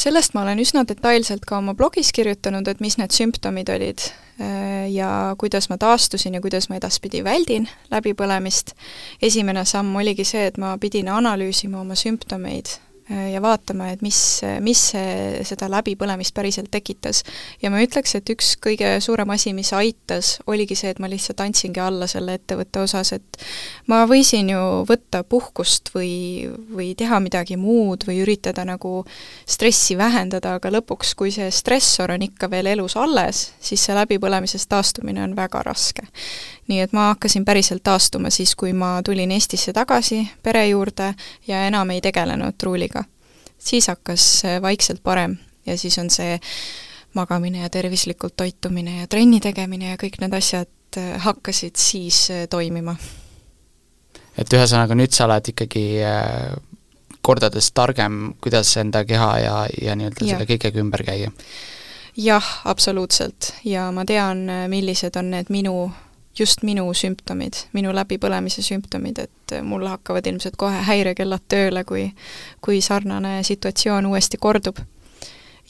[0.00, 4.04] sellest ma olen üsna detailselt ka oma blogis kirjutanud, et mis need sümptomid olid
[4.40, 8.74] äh, ja kuidas ma taastusin ja kuidas ma edaspidi väldin läbipõlemist.
[9.22, 12.78] esimene samm oligi see, et ma pidin analüüsima oma sümptomeid
[13.10, 14.18] ja vaatama, et mis,
[14.62, 17.24] mis see, seda läbipõlemist päriselt tekitas.
[17.62, 21.42] ja ma ütleks, et üks kõige suurem asi, mis aitas, oligi see, et ma lihtsalt
[21.42, 23.40] andsingi alla selle ettevõtte osas, et
[23.90, 29.02] ma võisin ju võtta puhkust või, või teha midagi muud või üritada nagu
[29.46, 34.70] stressi vähendada, aga lõpuks, kui see stressor on ikka veel elus alles, siis see läbipõlemisest
[34.70, 36.06] taastumine on väga raske
[36.70, 41.14] nii et ma hakkasin päriselt taastuma siis, kui ma tulin Eestisse tagasi pere juurde
[41.48, 42.99] ja enam ei tegelenud truuliga.
[43.60, 46.38] Siis hakkas vaikselt parem ja siis on see
[47.14, 52.46] magamine ja tervislikult toitumine ja trenni tegemine ja kõik need asjad äh, hakkasid siis äh,
[52.50, 52.96] toimima.
[54.38, 56.54] et ühesõnaga, nüüd sa oled ikkagi äh,
[57.22, 61.32] kordades targem, kuidas enda keha ja, ja nii-öelda selle kõigega ümber käia?
[62.16, 63.54] jah, absoluutselt.
[63.64, 65.90] ja ma tean, millised on need minu
[66.40, 72.08] just minu sümptomid, minu läbipõlemise sümptomid, et mul hakkavad ilmselt kohe häirekellad tööle, kui
[72.64, 74.78] kui sarnane situatsioon uuesti kordub.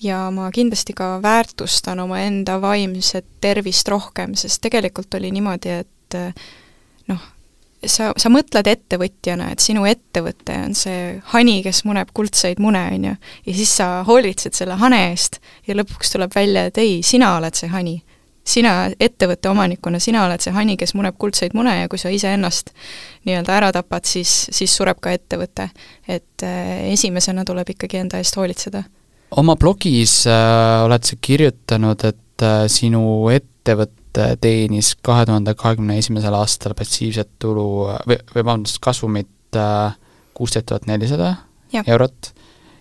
[0.02, 6.16] ja ma kindlasti ka väärtustan omaenda vaimset tervist rohkem, sest tegelikult oli niimoodi, et
[7.08, 7.26] noh,
[7.86, 13.08] sa, sa mõtled ettevõtjana, et sinu ettevõte on see hani, kes muneb kuldseid mune, on
[13.10, 13.16] ju,
[13.46, 17.56] ja siis sa hoolitsed selle hane eest ja lõpuks tuleb välja, et ei, sina oled
[17.56, 18.00] see hani
[18.50, 22.72] sina ettevõtte omanikuna, sina oled see hani, kes muneb kuldseid mune ja kui sa iseennast
[23.28, 25.70] nii-öelda ära tapad, siis, siis sureb ka ettevõte.
[26.08, 28.82] et äh, esimesena tuleb ikkagi enda eest hoolitseda.
[29.36, 33.02] oma blogis äh, oled sa kirjutanud, et äh, sinu
[33.34, 39.94] ettevõte teenis kahe tuhande kahekümne esimesel aastal passiivset tulu või, või vabandust, kasumit äh,
[40.34, 41.34] kuusteist tuhat nelisada
[41.86, 42.32] eurot,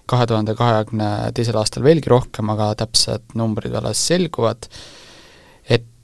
[0.09, 4.65] kahe tuhande kahekümne teisel aastal veelgi rohkem, aga täpsed numbrid alles selguvad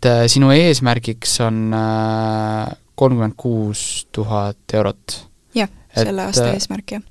[0.06, 5.22] et äh, sinu eesmärgiks on äh, kolmkümmend kuus tuhat eurot.
[5.58, 7.06] jah, selle aasta äh, eesmärk, jah.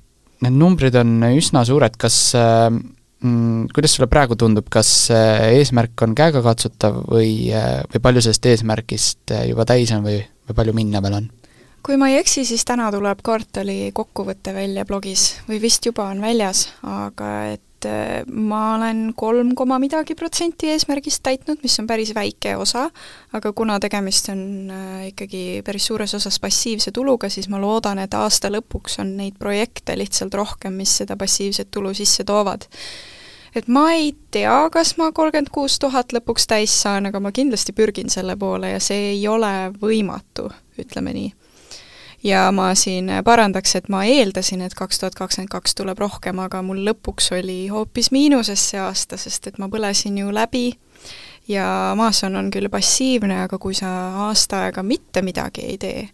[0.45, 6.99] Need numbrid on üsna suured, kas mm, kuidas sulle praegu tundub, kas eesmärk on käegakatsutav
[7.07, 7.49] või,
[7.91, 11.31] või palju sellest eesmärgist juba täis on või, või palju minna veel on?
[11.85, 16.21] kui ma ei eksi, siis täna tuleb kvartali kokkuvõte välja blogis või vist juba on
[16.23, 21.87] väljas, aga et et äh, ma olen kolm koma midagi protsenti eesmärgist täitnud, mis on
[21.87, 22.87] päris väike osa,
[23.33, 28.13] aga kuna tegemist on äh, ikkagi päris suures osas passiivse tuluga, siis ma loodan, et
[28.13, 32.67] aasta lõpuks on neid projekte lihtsalt rohkem, mis seda passiivset tulu sisse toovad.
[33.55, 37.71] Et ma ei tea, kas ma kolmkümmend kuus tuhat lõpuks täis saan, aga ma kindlasti
[37.75, 40.49] pürgin selle poole ja see ei ole võimatu,
[40.81, 41.33] ütleme nii
[42.25, 46.63] ja ma siin parandaks, et ma eeldasin, et kaks tuhat kakskümmend kaks tuleb rohkem, aga
[46.65, 50.71] mul lõpuks oli hoopis miinuses see aasta, sest et ma põlesin ju läbi
[51.47, 53.91] ja Amazon on küll passiivne, aga kui sa
[54.27, 56.07] aasta aega mitte midagi ei tee,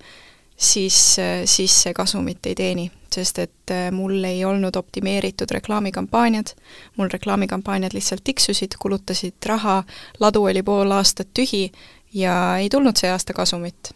[0.57, 0.97] siis,
[1.45, 6.53] siis see kasumit ei teeni, sest et mul ei olnud optimeeritud reklaamikampaaniad,
[6.97, 9.81] mul reklaamikampaaniad lihtsalt tiksusid, kulutasid raha,
[10.19, 11.69] ladu oli pool aastat tühi
[12.13, 13.95] ja ei tulnud see aasta kasumit.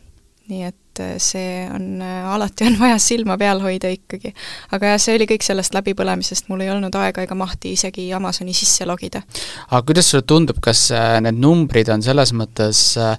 [0.52, 4.32] Nii et see on, alati on vaja silma peal hoida ikkagi.
[4.76, 8.56] aga jah, see oli kõik sellest läbipõlemisest, mul ei olnud aega ega mahti isegi Amazoni
[8.56, 9.24] sisse logida.
[9.70, 13.18] aga kuidas sulle tundub, kas äh, need numbrid on selles mõttes äh,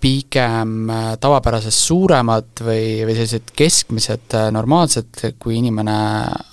[0.00, 5.96] pigem äh, tavapärasest suuremad või, või sellised keskmised, normaalsed, kui inimene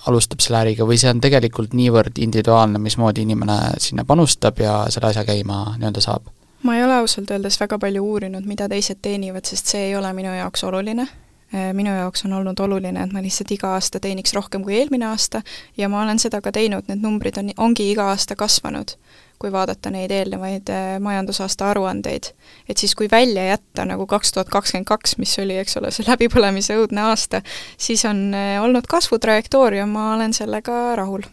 [0.10, 5.12] alustab selle äriga, või see on tegelikult niivõrd individuaalne, mismoodi inimene sinna panustab ja selle
[5.12, 6.37] asja käima nii-öelda saab?
[6.68, 10.12] Ma ei ole ausalt öeldes väga palju uurinud, mida teised teenivad, sest see ei ole
[10.18, 11.08] minu jaoks oluline.
[11.56, 15.08] Äh, minu jaoks on olnud oluline, et ma lihtsalt iga aasta teeniks rohkem kui eelmine
[15.08, 15.40] aasta
[15.80, 18.92] ja ma olen seda ka teinud, need numbrid on, ongi iga aasta kasvanud,
[19.40, 22.34] kui vaadata neid eelnevaid äh, majandusaasta aruandeid.
[22.68, 26.04] et siis, kui välja jätta nagu kaks tuhat kakskümmend kaks, mis oli, eks ole, see
[26.10, 27.40] läbipõlemise õudne aasta,
[27.78, 31.24] siis on äh, olnud kasvutrajektoor ja ma olen sellega rahul.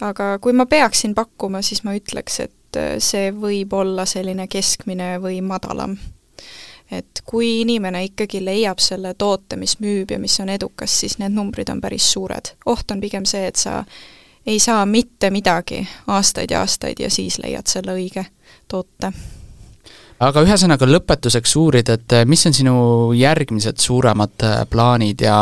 [0.00, 4.46] aga kui ma peaksin pakkuma, siis ma ütleks, et et äh, see võib olla selline
[4.48, 5.96] keskmine või madalam.
[6.90, 11.34] et kui inimene ikkagi leiab selle toote, mis müüb ja mis on edukas, siis need
[11.34, 12.54] numbrid on päris suured.
[12.66, 13.84] oht on pigem see, et sa
[14.46, 18.26] ei saa mitte midagi aastaid ja aastaid ja siis leiad selle õige
[18.68, 19.12] toote
[20.20, 22.78] aga ühesõnaga lõpetuseks uurid, et äh, mis on sinu
[23.16, 25.38] järgmised suuremad äh, plaanid ja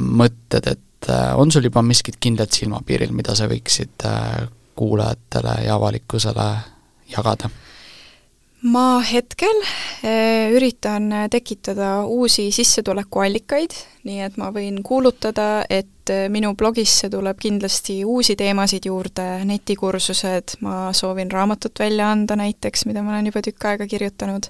[0.00, 0.82] mõtted, et
[1.36, 4.02] on sul juba miskit kindlat silmapiiril, mida sa võiksid
[4.76, 6.48] kuulajatele ja avalikkusele
[7.16, 7.50] jagada?
[8.66, 9.60] ma hetkel
[10.02, 13.76] eh, üritan tekitada uusi sissetulekuallikaid,
[14.08, 19.24] nii et ma võin kuulutada, et et äh, minu blogisse tuleb kindlasti uusi teemasid juurde,
[19.44, 24.46] netikursused, ma soovin raamatut välja anda näiteks, mida ma olen juba tükk aega kirjutanud,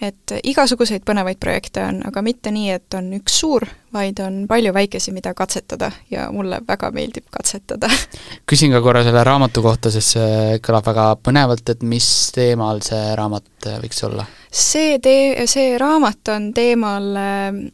[0.00, 4.72] et igasuguseid põnevaid projekte on, aga mitte nii, et on üks suur, vaid on palju
[4.74, 7.90] väikesi, mida katsetada ja mulle väga meeldib katsetada.
[8.50, 13.12] küsin ka korra selle raamatu kohta, sest see kõlab väga põnevalt, et mis teemal see
[13.18, 14.26] raamat võiks olla?
[14.54, 17.64] see tee-, see raamat on teemal äh,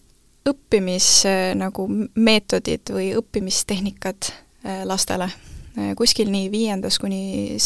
[0.49, 1.09] õppimis
[1.59, 5.29] nagu meetodid või õppimistehnikad äh, lastele.
[5.79, 7.57] Äh, kuskil nii viiendas kuni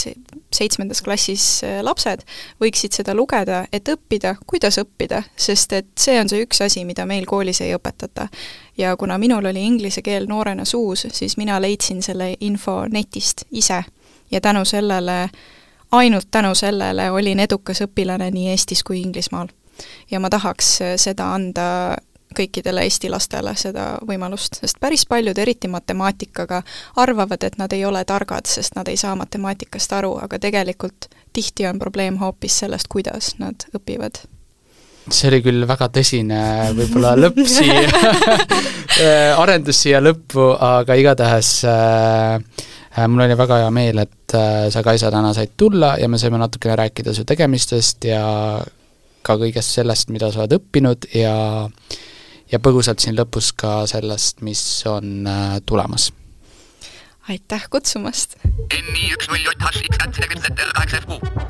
[0.52, 2.24] seitsmendas klassis äh, lapsed
[2.60, 7.06] võiksid seda lugeda, et õppida, kuidas õppida, sest et see on see üks asi, mida
[7.06, 8.28] meil koolis ei õpetata.
[8.76, 13.84] ja kuna minul oli inglise keel noorena suus, siis mina leidsin selle info netist ise
[14.30, 15.28] ja tänu sellele,
[15.92, 19.48] ainult tänu sellele olin edukas õpilane nii Eestis kui Inglismaal.
[20.10, 21.96] ja ma tahaks seda anda
[22.36, 26.62] kõikidele Eesti lastele seda võimalust, sest päris paljud, eriti matemaatikaga,
[27.02, 31.66] arvavad, et nad ei ole targad, sest nad ei saa matemaatikast aru, aga tegelikult tihti
[31.66, 34.24] on probleem hoopis sellest, kuidas nad õpivad.
[35.12, 36.38] See oli küll väga tõsine
[36.78, 37.90] võib-olla lõpp siia
[39.36, 44.84] arendus siia lõppu, aga igatahes äh, äh, mul oli väga hea meel, et äh, sa,
[44.86, 48.24] Kaisa, täna said tulla ja me saime natukene rääkida su tegemistest ja
[49.24, 51.34] ka kõigest sellest, mida sa oled õppinud ja
[52.54, 56.12] ja põgusalt siin lõpus ka sellest, mis on äh, tulemas.
[57.28, 58.36] aitäh kutsumast!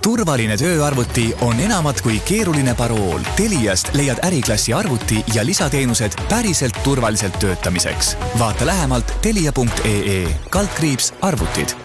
[0.05, 3.25] turvaline tööarvuti on enamat kui keeruline parool.
[3.37, 8.17] Teliast leiad äriklassi arvuti ja lisateenused päriselt turvaliselt töötamiseks.
[8.39, 11.77] vaata lähemalt telia.ee, kaldkriips arvutid